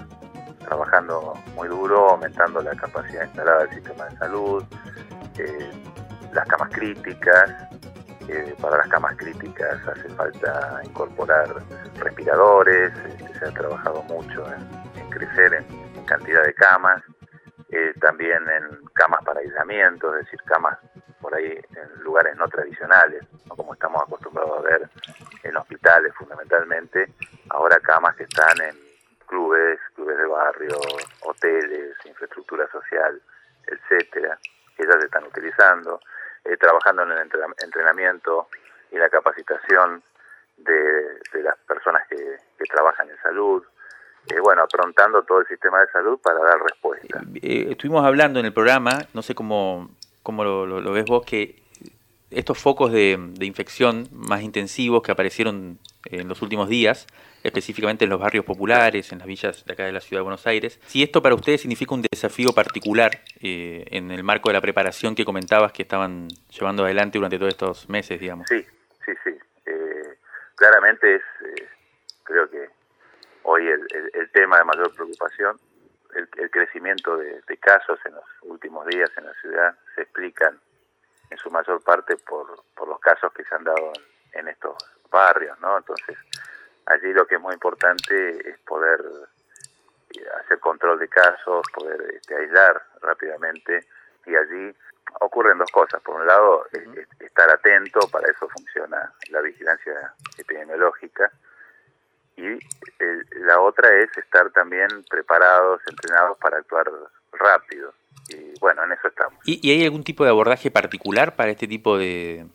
trabajando 0.59 1.33
muy 1.55 1.67
duro, 1.67 2.11
aumentando 2.11 2.61
la 2.61 2.75
capacidad 2.75 3.25
instalada 3.25 3.59
del 3.61 3.71
sistema 3.71 4.05
de 4.05 4.17
salud, 4.17 4.63
eh, 5.37 5.71
las 6.33 6.47
camas 6.47 6.69
críticas, 6.71 7.51
eh, 8.27 8.55
para 8.61 8.77
las 8.77 8.87
camas 8.87 9.15
críticas 9.17 9.85
hace 9.87 10.07
falta 10.09 10.81
incorporar 10.83 11.55
respiradores, 11.99 12.93
este, 13.05 13.39
se 13.39 13.45
ha 13.45 13.51
trabajado 13.51 14.03
mucho 14.03 14.45
en, 14.53 15.09
crecer 15.09 15.53
en, 15.55 16.05
cantidad 16.05 16.43
de 16.43 16.53
camas, 16.53 17.01
eh, 17.69 17.93
también 18.01 18.37
en 18.49 18.85
camas 18.93 19.23
para 19.23 19.39
aislamiento, 19.39 20.15
es 20.15 20.25
decir, 20.25 20.41
camas 20.43 20.77
por 21.21 21.35
ahí 21.35 21.59
en 21.75 22.03
lugares 22.03 22.35
no 22.35 22.47
tradicionales, 22.47 23.23
como 23.47 23.73
estamos 23.73 24.01
acostumbrados 24.01 24.57
a 24.57 24.61
ver 24.61 24.89
en 25.43 25.57
hospitales 25.57 26.13
fundamentalmente 26.15 27.13
ahora 27.49 27.79
camas 27.79 28.15
que 28.15 28.23
están 28.23 28.61
en 28.61 28.75
clubes, 29.27 29.79
clubes 29.95 30.17
de 30.17 30.25
barrio, 30.25 30.77
hoteles, 31.21 31.95
infraestructura 32.05 32.67
social, 32.69 33.21
etcétera, 33.65 34.37
que 34.75 34.85
ya 34.85 34.99
se 34.99 35.05
están 35.05 35.23
utilizando, 35.23 36.01
eh, 36.43 36.57
trabajando 36.57 37.03
en 37.03 37.11
el 37.11 37.29
entrenamiento 37.63 38.47
y 38.91 38.97
la 38.97 39.09
capacitación 39.09 40.03
de, 40.57 41.43
las 41.43 41.57
personas 41.59 42.07
que, 42.07 42.17
trabajan 42.69 43.09
en 43.09 43.17
salud, 43.17 43.61
eh, 44.27 44.39
bueno, 44.39 44.63
aprontando 44.63 45.23
todo 45.23 45.41
el 45.41 45.47
sistema 45.47 45.81
de 45.81 45.87
salud 45.87 46.17
para 46.21 46.39
dar 46.39 46.61
respuesta. 46.61 47.19
Eh, 47.41 47.67
estuvimos 47.71 48.05
hablando 48.05 48.39
en 48.39 48.45
el 48.45 48.53
programa, 48.53 48.91
no 49.13 49.21
sé 49.21 49.35
cómo, 49.35 49.89
cómo 50.23 50.43
lo, 50.43 50.91
ves 50.91 51.05
vos, 51.05 51.25
que 51.25 51.61
estos 52.29 52.57
focos 52.57 52.91
de, 52.91 53.19
infección 53.41 54.07
más 54.11 54.41
intensivos 54.41 55.03
que 55.03 55.11
aparecieron 55.11 55.79
en 56.05 56.27
los 56.27 56.41
últimos 56.41 56.69
días, 56.69 57.07
específicamente 57.43 58.05
en 58.05 58.09
los 58.09 58.19
barrios 58.19 58.45
populares, 58.45 59.11
en 59.11 59.19
las 59.19 59.27
villas 59.27 59.65
de 59.65 59.73
acá 59.73 59.85
de 59.85 59.91
la 59.91 59.99
ciudad 59.99 60.19
de 60.19 60.23
Buenos 60.23 60.47
Aires, 60.47 60.79
si 60.85 61.03
esto 61.03 61.21
para 61.21 61.35
ustedes 61.35 61.61
significa 61.61 61.93
un 61.93 62.03
desafío 62.09 62.53
particular 62.53 63.11
eh, 63.41 63.85
en 63.87 64.11
el 64.11 64.23
marco 64.23 64.49
de 64.49 64.53
la 64.53 64.61
preparación 64.61 65.15
que 65.15 65.25
comentabas 65.25 65.71
que 65.71 65.83
estaban 65.83 66.27
llevando 66.49 66.83
adelante 66.83 67.17
durante 67.17 67.37
todos 67.37 67.53
estos 67.53 67.89
meses, 67.89 68.19
digamos. 68.19 68.47
Sí, 68.47 68.65
sí, 69.05 69.11
sí. 69.23 69.31
Eh, 69.65 70.17
claramente 70.55 71.15
es, 71.15 71.21
eh, 71.21 71.67
creo 72.23 72.49
que 72.49 72.69
hoy 73.43 73.67
el, 73.67 74.31
tema 74.31 74.57
de 74.57 74.63
mayor 74.63 74.93
preocupación, 74.95 75.57
el, 76.15 76.49
crecimiento 76.51 77.17
de, 77.17 77.41
casos 77.57 77.99
en 78.05 78.15
los 78.15 78.25
últimos 78.41 78.85
días 78.87 79.09
en 79.17 79.25
la 79.25 79.33
ciudad 79.35 79.75
se 79.95 80.01
explican 80.01 80.59
en 81.29 81.37
su 81.37 81.49
mayor 81.49 81.81
parte 81.83 82.17
por, 82.17 82.63
por 82.75 82.87
los 82.87 82.99
casos 82.99 83.31
que 83.33 83.43
se 83.43 83.55
han 83.55 83.63
dado 83.63 83.93
en 84.33 84.47
estos 84.47 84.75
barrios, 85.09 85.59
¿no? 85.59 85.77
Entonces, 85.77 86.17
allí 86.85 87.13
lo 87.13 87.25
que 87.27 87.35
es 87.35 87.41
muy 87.41 87.53
importante 87.53 88.49
es 88.49 88.57
poder 88.59 89.01
eh, 90.15 90.25
hacer 90.41 90.59
control 90.59 90.99
de 90.99 91.07
casos, 91.07 91.65
poder 91.73 92.01
este, 92.15 92.35
aislar 92.35 92.81
rápidamente 93.01 93.85
y 94.25 94.35
allí 94.35 94.75
ocurren 95.19 95.57
dos 95.57 95.71
cosas. 95.71 96.01
Por 96.01 96.19
un 96.19 96.27
lado, 96.27 96.65
estar 97.19 97.49
atento, 97.49 97.99
para 98.11 98.29
eso 98.29 98.47
funciona 98.49 99.13
la 99.29 99.41
vigilancia 99.41 100.13
epidemiológica, 100.37 101.31
y 102.37 102.59
la 103.39 103.59
otra 103.59 103.93
es 103.97 104.17
estar 104.17 104.49
también 104.51 104.87
preparados, 105.09 105.81
entrenados 105.87 106.37
para 106.37 106.57
actuar 106.57 106.89
rápido. 107.33 107.93
Y 108.29 108.59
bueno, 108.59 108.83
en 108.83 108.93
eso 108.93 109.07
estamos. 109.07 109.39
¿Y, 109.45 109.69
hay 109.71 109.83
algún 109.83 110.03
tipo 110.03 110.23
de 110.23 110.29
abordaje 110.29 110.71
particular 110.71 111.35
para 111.35 111.51
este 111.51 111.67
tipo 111.67 111.97
de, 111.97 112.45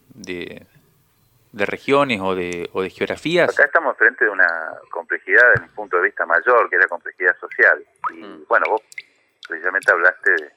de 1.57 1.65
regiones 1.65 2.21
o 2.21 2.35
de, 2.35 2.69
o 2.75 2.83
de 2.83 2.91
geografías? 2.91 3.49
Acá 3.49 3.65
estamos 3.65 3.97
frente 3.97 4.27
de 4.27 4.31
una 4.31 4.47
complejidad 4.91 5.43
desde 5.55 5.65
un 5.65 5.75
punto 5.75 5.97
de 5.97 6.03
vista 6.03 6.27
mayor, 6.27 6.69
que 6.69 6.77
es 6.77 6.83
la 6.83 6.89
complejidad 6.89 7.35
social. 7.39 7.83
Y 8.13 8.23
mm. 8.23 8.45
bueno, 8.47 8.67
vos 8.69 8.83
precisamente 9.49 9.91
hablaste 9.91 10.33
de, 10.33 10.53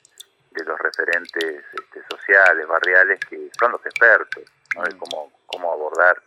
los 0.65 0.77
referentes 0.77 1.63
este, 1.71 2.03
sociales, 2.11 2.67
barriales, 2.67 3.17
que 3.29 3.49
son 3.57 3.71
los 3.71 3.85
expertos 3.85 4.43
de 4.43 4.93
mm. 4.93 4.97
cómo, 4.97 5.31
cómo 5.45 5.71
abordar 5.71 6.21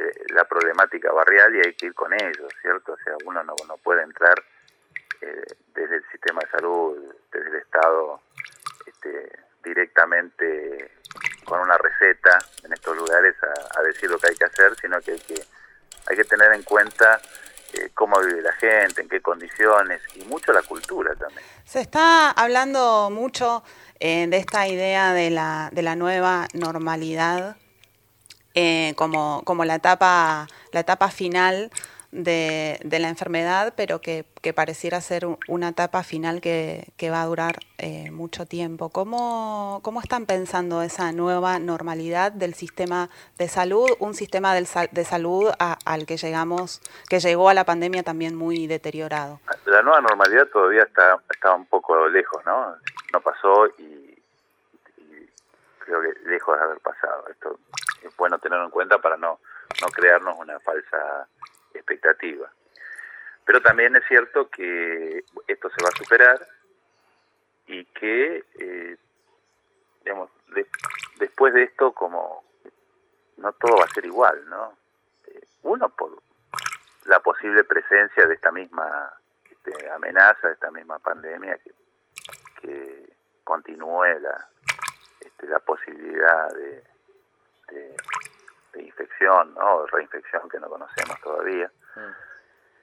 eh, 0.00 0.24
la 0.34 0.44
problemática 0.44 1.12
barrial 1.12 1.54
y 1.56 1.58
hay 1.58 1.74
que 1.74 1.86
ir 1.86 1.94
con 1.94 2.12
ellos, 2.14 2.50
¿cierto? 2.62 2.92
O 2.92 2.96
sea, 3.04 3.14
uno 3.26 3.44
no, 3.44 3.54
no 3.68 3.76
puede 3.76 4.02
entrar 4.02 4.34
eh, 5.20 5.42
desde 5.74 5.96
el 5.96 6.04
sistema 6.10 6.40
de 6.40 6.50
salud, 6.50 7.14
desde 7.30 7.50
el 7.50 7.56
Estado, 7.56 8.22
este, 8.86 9.30
directamente 9.62 10.92
con 11.44 11.60
una 11.60 11.76
receta 11.76 12.38
en 12.64 12.72
estos 12.72 12.96
lugares 12.96 13.34
a, 13.76 13.82
decir 13.82 14.08
lo 14.08 14.18
que 14.18 14.28
hay 14.28 14.36
que 14.36 14.44
hacer, 14.44 14.74
sino 14.80 15.00
que 15.00 15.12
hay 15.12 15.20
que, 15.20 15.42
hay 16.06 16.16
que 16.16 16.24
tener 16.24 16.52
en 16.54 16.62
cuenta 16.62 17.20
eh, 17.74 17.90
cómo 17.92 18.20
vive 18.20 18.40
la 18.40 18.52
gente, 18.52 19.02
en 19.02 19.08
qué 19.08 19.20
condiciones 19.20 20.00
y 20.14 20.24
mucho 20.24 20.52
la 20.52 20.62
cultura 20.62 21.14
también. 21.16 21.44
Se 21.64 21.80
está 21.80 22.30
hablando 22.30 23.10
mucho 23.10 23.62
eh, 23.98 24.26
de 24.28 24.36
esta 24.38 24.66
idea 24.66 25.12
de 25.12 25.30
la, 25.30 25.68
de 25.72 25.82
la 25.82 25.96
nueva 25.96 26.46
normalidad 26.54 27.56
eh, 28.54 28.94
como, 28.96 29.42
como 29.44 29.64
la 29.64 29.76
etapa, 29.76 30.46
la 30.72 30.80
etapa 30.80 31.08
final 31.10 31.70
de, 32.12 32.80
de 32.82 32.98
la 32.98 33.08
enfermedad, 33.08 33.72
pero 33.76 34.00
que, 34.00 34.24
que, 34.42 34.52
pareciera 34.52 35.00
ser 35.00 35.26
una 35.46 35.68
etapa 35.68 36.02
final 36.02 36.40
que, 36.40 36.92
que 36.96 37.10
va 37.10 37.22
a 37.22 37.26
durar 37.26 37.60
eh, 37.78 38.10
mucho 38.10 38.46
tiempo. 38.46 38.88
¿Cómo, 38.90 39.80
¿Cómo 39.82 40.00
están 40.00 40.26
pensando 40.26 40.82
esa 40.82 41.12
nueva 41.12 41.58
normalidad 41.58 42.32
del 42.32 42.54
sistema 42.54 43.10
de 43.38 43.48
salud, 43.48 43.88
un 44.00 44.14
sistema 44.14 44.54
del, 44.54 44.66
de 44.90 45.04
salud 45.04 45.50
al 45.58 46.06
que 46.06 46.16
llegamos, 46.16 46.80
que 47.08 47.20
llegó 47.20 47.48
a 47.48 47.54
la 47.54 47.64
pandemia 47.64 48.02
también 48.02 48.34
muy 48.34 48.66
deteriorado? 48.66 49.40
La 49.66 49.82
nueva 49.82 50.00
normalidad 50.00 50.46
todavía 50.52 50.82
está, 50.82 51.20
está 51.30 51.54
un 51.54 51.66
poco 51.66 52.08
lejos, 52.08 52.44
¿no? 52.44 52.74
No 53.12 53.20
pasó 53.20 53.68
y 53.78 54.09
creo 55.90 56.02
que 56.02 56.20
lejos 56.28 56.56
de 56.56 56.64
haber 56.64 56.80
pasado. 56.80 57.26
Esto 57.28 57.58
es 58.02 58.16
bueno 58.16 58.38
tenerlo 58.38 58.64
en 58.64 58.70
cuenta 58.70 58.98
para 58.98 59.16
no, 59.16 59.40
no 59.80 59.88
crearnos 59.88 60.38
una 60.38 60.58
falsa 60.60 61.28
expectativa. 61.74 62.50
Pero 63.44 63.60
también 63.60 63.96
es 63.96 64.04
cierto 64.06 64.48
que 64.48 65.24
esto 65.48 65.70
se 65.70 65.82
va 65.82 65.88
a 65.88 65.96
superar 65.96 66.46
y 67.66 67.84
que, 67.86 68.44
eh, 68.58 68.96
digamos, 70.04 70.30
después 71.18 71.54
de 71.54 71.64
esto, 71.64 71.92
como 71.92 72.44
no 73.36 73.52
todo 73.54 73.78
va 73.78 73.84
a 73.84 73.94
ser 73.94 74.04
igual, 74.04 74.48
¿no? 74.48 74.76
Eh, 75.26 75.40
uno, 75.62 75.88
por 75.88 76.22
la 77.06 77.20
posible 77.20 77.64
presencia 77.64 78.26
de 78.26 78.34
esta 78.34 78.52
misma 78.52 79.12
este, 79.50 79.90
amenaza, 79.90 80.48
de 80.48 80.54
esta 80.54 80.70
misma 80.70 80.98
pandemia, 80.98 81.58
que, 81.58 81.72
que 82.60 83.12
continúe 83.42 84.04
la, 84.20 84.50
este, 85.40 85.48
la 85.48 85.58
posibilidad 85.60 86.48
de, 86.52 86.84
de 87.68 87.96
de 88.72 88.82
infección 88.82 89.54
¿no? 89.54 89.76
o 89.76 89.86
reinfección 89.86 90.48
que 90.48 90.58
no 90.58 90.68
conocemos 90.68 91.20
todavía, 91.22 91.70
mm. 91.96 92.00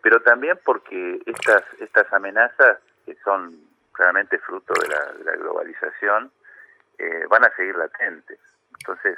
pero 0.02 0.22
también 0.22 0.60
porque 0.64 1.22
estas, 1.26 1.64
estas 1.80 2.12
amenazas, 2.14 2.80
que 3.06 3.16
son 3.24 3.68
claramente 3.94 4.38
fruto 4.40 4.74
de 4.82 4.88
la, 4.90 5.36
globalización, 5.38 6.32
eh, 6.98 7.26
van 7.30 7.46
a 7.46 7.56
seguir 7.56 7.76
latentes. 7.76 8.40
Entonces, 8.80 9.18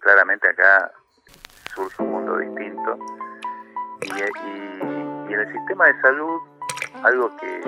claramente 0.00 0.48
acá 0.48 0.92
surge 1.74 2.02
un 2.02 2.10
mundo 2.10 2.38
distinto 2.38 2.98
y, 4.00 4.20
y, 4.20 5.32
en 5.32 5.40
el 5.40 5.52
sistema 5.52 5.86
de 5.86 6.00
salud, 6.00 6.40
algo 7.04 7.36
que 7.36 7.60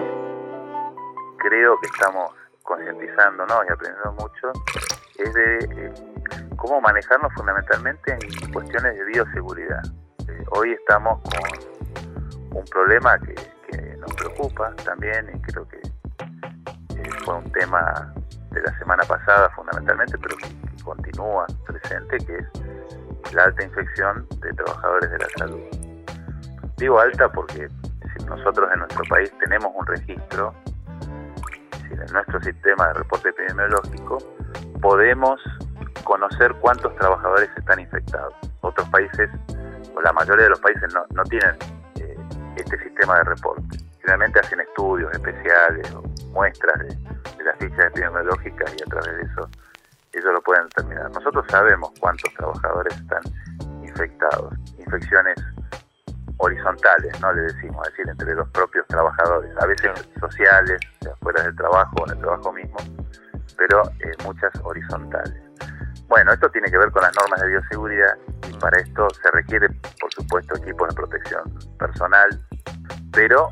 creo 1.39 1.79
que 1.81 1.87
estamos 1.87 2.35
concientizando 2.71 3.45
y 3.69 3.73
aprendiendo 3.73 4.13
mucho, 4.13 4.53
es 5.19 5.35
de 5.35 5.59
eh, 5.59 5.93
cómo 6.57 6.81
manejarnos 6.81 7.33
fundamentalmente 7.35 8.13
en 8.13 8.53
cuestiones 8.53 8.97
de 8.97 9.05
bioseguridad. 9.07 9.83
Eh, 10.29 10.45
hoy 10.53 10.73
estamos 10.75 11.21
con 11.23 12.59
un 12.59 12.65
problema 12.67 13.19
que, 13.19 13.35
nos 13.99 14.15
preocupa 14.15 14.75
también 14.85 15.29
y 15.35 15.41
creo 15.43 15.69
que 15.69 15.77
eh, 15.77 17.11
fue 17.25 17.35
un 17.35 17.53
tema 17.53 18.15
de 18.51 18.63
la 18.63 18.79
semana 18.79 19.03
pasada 19.05 19.51
fundamentalmente, 19.51 20.17
pero 20.17 20.37
que, 20.37 20.83
continúa 20.83 21.47
presente, 21.67 22.17
que 22.25 22.37
es 22.39 23.35
la 23.35 23.45
alta 23.45 23.65
infección 23.65 24.27
de 24.41 24.53
trabajadores 24.55 25.11
de 25.11 25.19
la 25.19 25.29
salud. 25.37 25.61
Digo 26.79 26.99
alta 26.99 27.31
porque 27.31 27.69
nosotros 28.27 28.71
en 28.73 28.79
nuestro 28.79 29.05
país 29.11 29.31
tenemos 29.41 29.71
un 29.75 29.87
registro, 29.87 30.55
en 31.93 32.13
nuestro 32.13 32.41
sistema 32.43 32.89
de 32.89 32.95
reporte 32.95 33.29
epidemiológico 33.29 34.19
podemos 34.81 35.41
conocer 36.05 36.55
cuántos 36.61 36.95
trabajadores 36.97 37.49
están 37.57 37.81
infectados. 37.81 38.35
Otros 38.61 38.89
países, 38.89 39.31
o 39.95 40.01
la 40.01 40.13
mayoría 40.13 40.45
de 40.45 40.51
los 40.51 40.61
países, 40.61 40.93
no, 40.95 41.05
no 41.15 41.23
tienen 41.25 41.57
eh, 41.97 42.17
este 42.57 42.79
sistema 42.79 43.19
de 43.19 43.25
reporte. 43.25 43.79
Generalmente 44.01 44.41
hacen 44.41 44.61
estudios 44.61 45.13
especiales 45.13 45.93
o 45.95 46.03
muestras 46.33 46.79
de, 46.81 47.45
las 47.45 47.57
fichas 47.59 47.87
epidemiológicas 47.87 48.75
y 48.79 48.83
a 48.83 48.87
través 48.87 49.17
de 49.17 49.23
eso 49.23 49.49
ellos 50.13 50.33
lo 50.33 50.43
pueden 50.43 50.65
determinar. 50.65 51.11
Nosotros 51.13 51.45
sabemos 51.49 51.91
cuántos 52.01 52.33
trabajadores 52.35 52.95
están 52.95 53.23
infectados. 53.83 54.53
Infecciones 54.79 55.37
horizontales, 56.41 57.21
¿no? 57.21 57.33
Le 57.33 57.43
decimos, 57.43 57.87
es 57.87 57.93
decir, 57.93 58.11
entre 58.11 58.35
los 58.35 58.49
propios 58.51 58.87
trabajadores, 58.89 59.51
a 59.61 59.67
veces 59.67 60.09
sociales, 60.19 60.81
fuera 61.21 61.43
del 61.43 61.55
trabajo 61.55 61.95
o 62.01 62.07
en 62.07 62.17
el 62.17 62.19
trabajo 62.19 62.53
mismo, 62.53 62.77
pero 63.57 63.83
eh, 64.01 64.13
muchas 64.25 64.51
horizontales. 64.63 65.35
Bueno, 66.09 66.33
esto 66.33 66.49
tiene 66.51 66.71
que 66.71 66.79
ver 66.79 66.91
con 66.91 67.03
las 67.03 67.13
normas 67.17 67.41
de 67.41 67.49
bioseguridad 67.49 68.19
y 68.49 68.53
para 68.55 68.81
esto 68.81 69.09
se 69.11 69.31
requiere, 69.31 69.69
por 70.01 70.13
supuesto, 70.13 70.57
equipos 70.57 70.89
de 70.89 70.95
protección 70.95 71.59
personal, 71.79 72.29
pero 73.13 73.49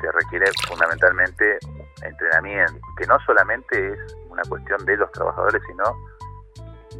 se 0.00 0.12
requiere 0.12 0.46
fundamentalmente 0.68 1.58
entrenamiento, 2.02 2.80
que 2.96 3.06
no 3.06 3.18
solamente 3.26 3.92
es 3.92 4.16
una 4.30 4.42
cuestión 4.48 4.84
de 4.84 4.96
los 4.96 5.10
trabajadores, 5.12 5.62
sino 5.66 5.84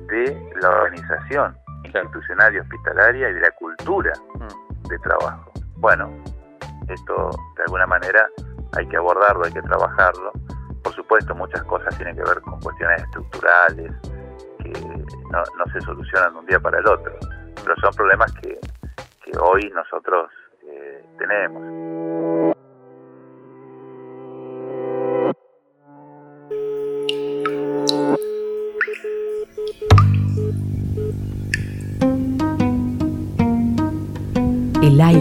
de 0.07 0.53
la 0.61 0.69
organización 0.69 1.57
institucional 1.85 2.55
y 2.55 2.59
hospitalaria 2.59 3.31
y 3.31 3.35
de 3.35 3.41
la 3.41 3.51
cultura 3.53 4.13
mm. 4.35 4.72
De 4.89 4.99
trabajo. 4.99 5.53
Bueno, 5.77 6.11
esto 6.89 7.31
de 7.57 7.63
alguna 7.65 7.87
manera 7.87 8.29
hay 8.77 8.87
que 8.89 8.97
abordarlo, 8.97 9.45
hay 9.45 9.53
que 9.53 9.63
trabajarlo. 9.63 10.33
Por 10.83 10.95
supuesto, 10.95 11.35
muchas 11.35 11.63
cosas 11.65 11.97
tienen 11.97 12.17
que 12.17 12.23
ver 12.23 12.41
con 12.41 12.61
cuestiones 12.61 13.03
estructurales 13.03 13.93
que 14.59 14.73
no, 15.31 15.73
se 15.73 15.81
solucionan 15.81 16.33
de 16.35 16.39
un 16.41 16.47
día 16.47 16.61
para 16.61 16.79
el 16.79 16.87
otro, 16.87 17.13
pero 17.63 17.77
son 17.81 17.93
problemas 17.95 18.33
que, 18.35 18.59
hoy 19.41 19.71
nosotros 19.75 20.31
eh, 20.67 21.05
tenemos. 21.19 21.63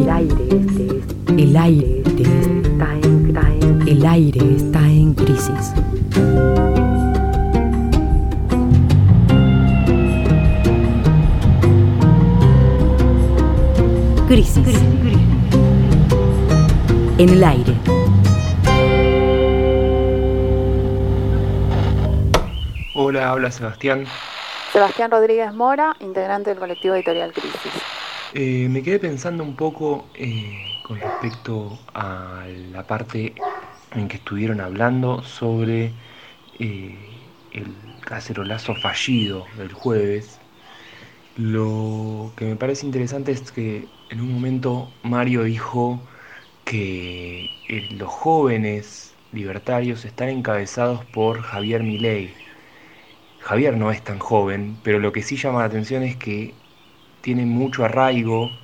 Aire, 0.10 0.36
el 1.38 1.58
aire 1.58 2.02
está 2.06 2.94
en, 3.04 3.84
el 3.88 4.06
aire 4.06 4.56
está 4.56 4.80
en 4.88 5.14
crisis. 5.14 5.74
Crisis. 14.28 14.68
En 17.18 17.30
el 17.30 17.44
aire. 17.44 17.76
Hola, 22.96 23.32
habla 23.32 23.52
Sebastián. 23.52 24.06
Sebastián 24.72 25.12
Rodríguez 25.12 25.54
Mora, 25.54 25.98
integrante 26.00 26.52
del 26.52 26.60
colectivo 26.60 26.96
editorial 26.96 27.34
Crisis. 27.34 27.91
Eh, 28.34 28.70
me 28.70 28.82
quedé 28.84 29.00
pensando 29.00 29.44
un 29.44 29.56
poco 29.58 30.12
eh, 30.14 30.80
con 30.84 31.02
respecto 31.02 31.86
a 31.94 32.46
la 32.48 32.88
parte 32.88 33.46
en 33.92 34.08
que 34.08 34.18
estuvieron 34.18 34.62
hablando 34.62 35.22
sobre 35.24 35.98
eh, 36.54 37.36
el 37.52 37.98
cacerolazo 38.02 38.76
fallido 38.76 39.52
del 39.56 39.74
jueves. 39.74 40.42
Lo 41.36 42.34
que 42.38 42.46
me 42.46 42.58
parece 42.58 42.86
interesante 42.88 43.32
es 43.34 43.52
que 43.52 43.94
en 44.10 44.22
un 44.22 44.32
momento 44.34 45.00
Mario 45.04 45.44
dijo 45.44 46.08
que 46.66 47.58
los 47.92 48.10
jóvenes 48.12 49.20
libertarios 49.32 50.06
están 50.06 50.30
encabezados 50.30 51.06
por 51.06 51.42
Javier 51.44 51.84
Milei. 51.84 52.40
Javier 53.40 53.76
no 53.78 53.92
es 53.92 54.04
tan 54.04 54.20
joven, 54.20 54.80
pero 54.84 55.00
lo 55.00 55.12
que 55.12 55.24
sí 55.24 55.36
llama 55.38 55.60
la 55.60 55.66
atención 55.66 56.04
es 56.04 56.16
que 56.18 56.61
tiene 57.22 57.46
mucho 57.46 57.86
arraigo, 57.86 58.60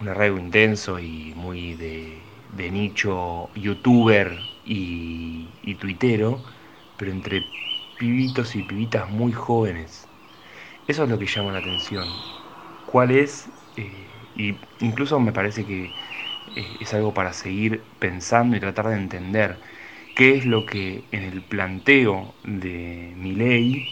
un 0.00 0.08
arraigo 0.08 0.38
intenso 0.38 0.98
y 0.98 1.34
muy 1.36 1.74
de, 1.74 2.44
nicho 2.72 3.52
youtuber 3.54 4.48
y, 4.64 5.58
y, 5.62 5.74
tuitero, 5.76 6.44
pero 6.96 7.10
entre 7.12 7.52
pibitos 7.96 8.56
y 8.56 8.62
pibitas 8.62 9.10
muy 9.10 9.32
jóvenes. 9.32 10.08
Eso 10.86 11.04
es 11.04 11.10
lo 11.10 11.18
que 11.18 11.26
llama 11.26 11.52
la 11.52 11.58
atención. 11.58 12.24
¿Cuál 12.84 13.10
es? 13.12 13.52
Eh, 13.76 14.28
y 14.34 14.60
incluso 14.80 15.20
me 15.20 15.32
parece 15.32 15.66
que 15.66 15.94
eh, 16.46 16.76
es 16.80 16.94
algo 16.94 17.14
para 17.14 17.32
seguir 17.32 17.86
pensando 17.98 18.56
y 18.56 18.60
tratar 18.60 18.88
de 18.88 18.96
entender 18.96 19.60
qué 20.14 20.36
es 20.36 20.46
lo 20.46 20.66
que 20.66 21.08
en 21.12 21.22
el 21.24 21.42
planteo 21.42 22.36
de 22.44 23.14
Milei 23.16 23.88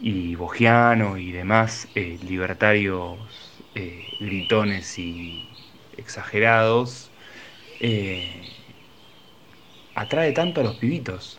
y 0.00 0.34
Bogiano 0.34 1.18
y 1.18 1.32
demás 1.32 1.88
eh, 1.94 2.18
libertarios 2.22 3.18
eh, 3.74 4.06
gritones 4.18 4.98
y 4.98 5.48
exagerados 5.96 7.10
eh, 7.80 8.42
atrae 9.94 10.32
tanto 10.32 10.60
a 10.60 10.64
los 10.64 10.76
pibitos. 10.76 11.38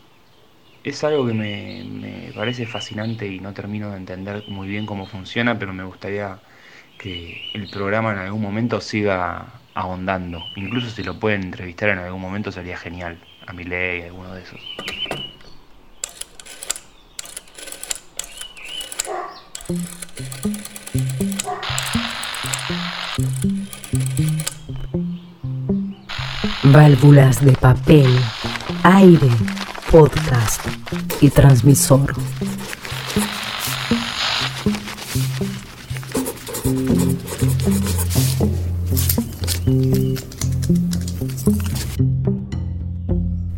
Es 0.83 1.03
algo 1.03 1.27
que 1.27 1.33
me, 1.33 1.83
me, 1.83 2.31
parece 2.33 2.65
fascinante 2.65 3.27
y 3.27 3.39
no 3.39 3.53
termino 3.53 3.91
de 3.91 3.97
entender 3.97 4.43
muy 4.47 4.67
bien 4.67 4.85
cómo 4.85 5.05
funciona, 5.05 5.59
pero 5.59 5.73
me 5.73 5.83
gustaría 5.83 6.39
que 6.97 7.51
el 7.53 7.67
programa 7.69 8.11
en 8.13 8.19
algún 8.19 8.41
momento 8.41 8.81
siga 8.81 9.61
ahondando. 9.73 10.43
Incluso 10.55 10.89
si 10.89 11.03
lo 11.03 11.19
pueden 11.19 11.43
entrevistar 11.43 11.89
en 11.89 11.99
algún 11.99 12.21
momento 12.21 12.51
sería 12.51 12.77
genial. 12.77 13.17
A 13.47 13.53
mi 13.53 13.63
ley, 13.63 14.03
alguno 14.03 14.33
de 14.33 14.43
esos. 14.43 14.61
Válvulas 26.63 27.43
de 27.43 27.51
papel, 27.53 28.07
aire, 28.83 29.29
podcast 29.91 30.65
y 31.19 31.29
transmisor. 31.29 32.13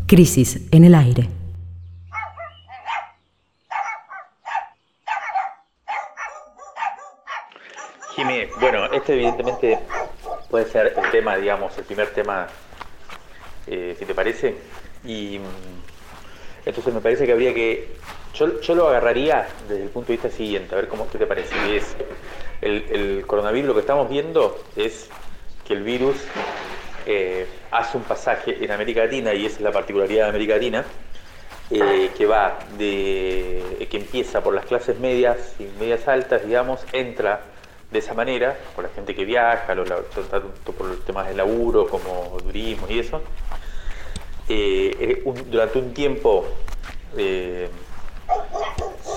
Crisis 0.08 0.62
en 0.72 0.86
el 0.86 0.96
aire. 0.96 1.30
este 8.94 9.33
puede 10.50 10.66
ser 10.66 10.94
el 10.96 11.12
tema, 11.12 11.38
digamos, 11.38 11.78
el 11.78 11.84
primer 11.84 12.10
tema, 12.10 12.48
eh, 13.68 13.96
si 13.98 14.06
te 14.06 14.14
parece. 14.14 14.56
Y 15.04 15.40
mm, 15.40 16.68
entonces 16.68 16.94
me 16.94 17.02
parece 17.02 17.26
que 17.26 17.32
habría 17.32 17.54
que, 17.54 17.90
yo, 18.34 18.76
lo 18.76 18.88
agarraría 18.88 19.48
desde 19.68 19.84
el 19.84 19.90
punto 19.90 20.08
de 20.08 20.14
vista 20.14 20.30
siguiente, 20.30 20.74
a 20.74 20.78
ver 20.78 20.88
cómo 20.88 21.10
qué 21.10 21.18
te 21.18 21.26
parece. 21.26 21.56
Y 21.68 21.78
es, 21.78 21.96
el, 22.62 23.26
coronavirus, 23.26 23.68
lo 23.68 23.74
que 23.74 23.82
estamos 23.82 24.10
viendo 24.10 24.64
es 24.76 25.10
que 25.68 25.74
el 25.74 25.84
virus 25.84 26.18
eh, 27.06 27.48
hace 27.72 27.98
un 27.98 28.04
pasaje 28.04 28.64
en 28.64 28.72
América 28.72 29.04
Latina, 29.04 29.34
y 29.34 29.46
esa 29.46 29.58
es 29.58 29.62
la 29.62 29.72
particularidad 29.72 30.26
de 30.26 30.30
América 30.30 30.54
Latina, 30.54 30.86
eh, 31.70 32.12
que 32.18 32.26
va 32.26 32.60
de, 32.78 33.88
que 33.90 33.98
empieza 33.98 34.42
por 34.42 34.54
las 34.54 34.66
clases 34.66 35.00
medias 35.00 35.56
y 35.60 35.64
medias 35.80 36.08
altas, 36.08 36.46
digamos, 36.46 36.86
entra 36.92 37.42
de 37.94 38.00
esa 38.00 38.16
manera, 38.16 38.58
por 38.76 38.84
la 38.84 38.90
gente 38.90 39.16
que 39.16 39.24
viaja, 39.24 39.68
tanto 39.68 40.72
por 40.74 40.88
los 40.88 41.06
temas 41.06 41.28
de 41.28 41.36
laburo 41.36 41.88
como 41.88 42.38
turismo 42.42 42.88
y 42.90 43.00
eso, 43.00 43.22
eh, 44.50 45.24
durante 45.46 45.78
un 45.78 45.94
tiempo 45.94 46.46
eh, 47.16 47.70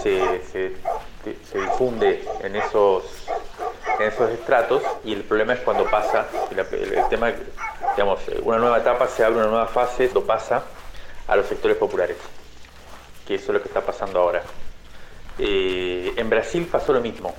se, 0.02 0.72
difunde 1.58 2.22
en 2.42 2.54
esos, 2.54 3.26
en 3.98 4.08
esos 4.08 4.30
estratos 4.30 4.82
y 5.04 5.14
el 5.14 5.22
problema 5.22 5.54
es 5.54 5.60
cuando 5.60 5.90
pasa, 5.90 6.26
el, 6.50 7.08
tema, 7.08 7.32
digamos, 7.96 8.20
una 8.42 8.58
nueva 8.58 8.78
etapa 8.78 9.08
se 9.08 9.24
abre 9.24 9.38
una 9.38 9.46
nueva 9.46 9.66
fase, 9.66 10.10
lo 10.12 10.24
pasa 10.24 10.62
a 11.26 11.34
los 11.34 11.46
sectores 11.46 11.78
populares, 11.78 12.18
que 13.26 13.36
eso 13.36 13.46
es 13.46 13.54
lo 13.54 13.62
que 13.62 13.68
está 13.68 13.80
pasando 13.80 14.20
ahora. 14.20 14.42
Eh, 15.38 16.12
en 16.16 16.30
Brasil 16.30 16.68
pasó 16.70 16.92
lo 16.92 17.00
mismo. 17.00 17.34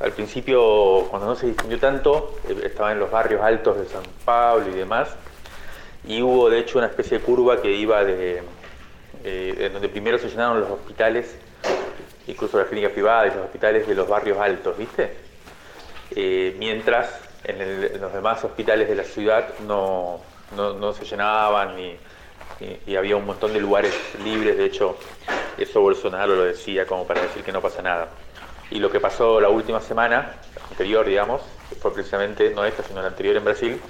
Al 0.00 0.12
principio, 0.12 1.06
cuando 1.10 1.28
no 1.28 1.36
se 1.36 1.48
difundió 1.48 1.78
tanto, 1.78 2.34
eh, 2.48 2.62
estaba 2.64 2.90
en 2.90 2.98
los 2.98 3.10
barrios 3.10 3.42
altos 3.42 3.78
de 3.78 3.84
San 3.84 4.02
Pablo 4.24 4.70
y 4.70 4.74
demás, 4.74 5.10
y 6.06 6.22
hubo 6.22 6.48
de 6.48 6.58
hecho 6.58 6.78
una 6.78 6.86
especie 6.86 7.18
de 7.18 7.24
curva 7.24 7.60
que 7.60 7.70
iba 7.70 8.02
de, 8.02 8.42
eh, 9.24 9.54
en 9.58 9.72
donde 9.74 9.90
primero 9.90 10.18
se 10.18 10.30
llenaron 10.30 10.58
los 10.58 10.70
hospitales, 10.70 11.36
incluso 12.26 12.56
las 12.56 12.68
clínicas 12.68 12.92
privadas 12.92 13.30
y 13.30 13.36
los 13.36 13.44
hospitales 13.44 13.86
de 13.86 13.94
los 13.94 14.08
barrios 14.08 14.38
altos, 14.38 14.78
¿viste? 14.78 15.18
Eh, 16.16 16.56
mientras 16.58 17.20
en, 17.44 18.00
los 18.00 18.12
demás 18.14 18.42
hospitales 18.42 18.88
de 18.88 18.94
la 18.94 19.04
ciudad 19.04 19.50
no, 19.66 20.22
se 20.94 21.04
llenaban 21.04 21.78
y, 21.78 21.98
y, 22.86 22.96
había 22.96 23.16
un 23.16 23.26
montón 23.26 23.52
de 23.52 23.60
lugares 23.60 23.94
libres, 24.24 24.56
de 24.56 24.64
hecho 24.64 24.96
eso 25.58 25.82
Bolsonaro 25.82 26.36
lo 26.36 26.44
decía 26.44 26.86
como 26.86 27.06
para 27.06 27.20
decir 27.20 27.44
que 27.44 27.52
no 27.52 27.60
pasa 27.60 27.82
nada. 27.82 28.08
Y 28.70 28.78
lo 28.78 28.90
que 28.90 29.00
pasó 29.00 29.40
la 29.40 29.48
última 29.48 29.80
semana, 29.80 30.36
anterior, 30.70 31.06
digamos, 31.06 31.42
fue 31.80 31.92
precisamente, 31.92 32.50
no 32.50 32.64
esta, 32.64 32.82
sino 32.82 33.02
la 33.02 33.08
anterior 33.08 33.36
en 33.36 33.44
Brasil, 33.44 33.80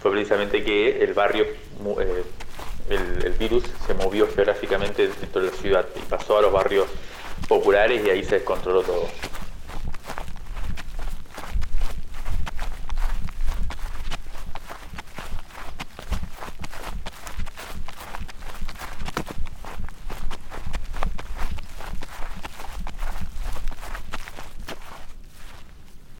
fue 0.00 0.10
precisamente 0.10 0.64
que 0.64 1.02
el 1.04 1.14
barrio, 1.14 1.44
eh, 1.44 2.24
el, 2.88 3.32
virus 3.38 3.64
se 3.86 3.94
movió 3.94 4.26
geográficamente 4.26 5.08
dentro 5.08 5.42
de 5.42 5.50
la 5.50 5.56
ciudad 5.56 5.86
y 5.96 6.00
pasó 6.08 6.38
a 6.38 6.42
los 6.42 6.52
barrios 6.52 6.86
populares 7.48 8.04
y 8.04 8.10
ahí 8.10 8.24
se 8.24 8.36
descontroló 8.36 8.82
todo. 8.82 9.08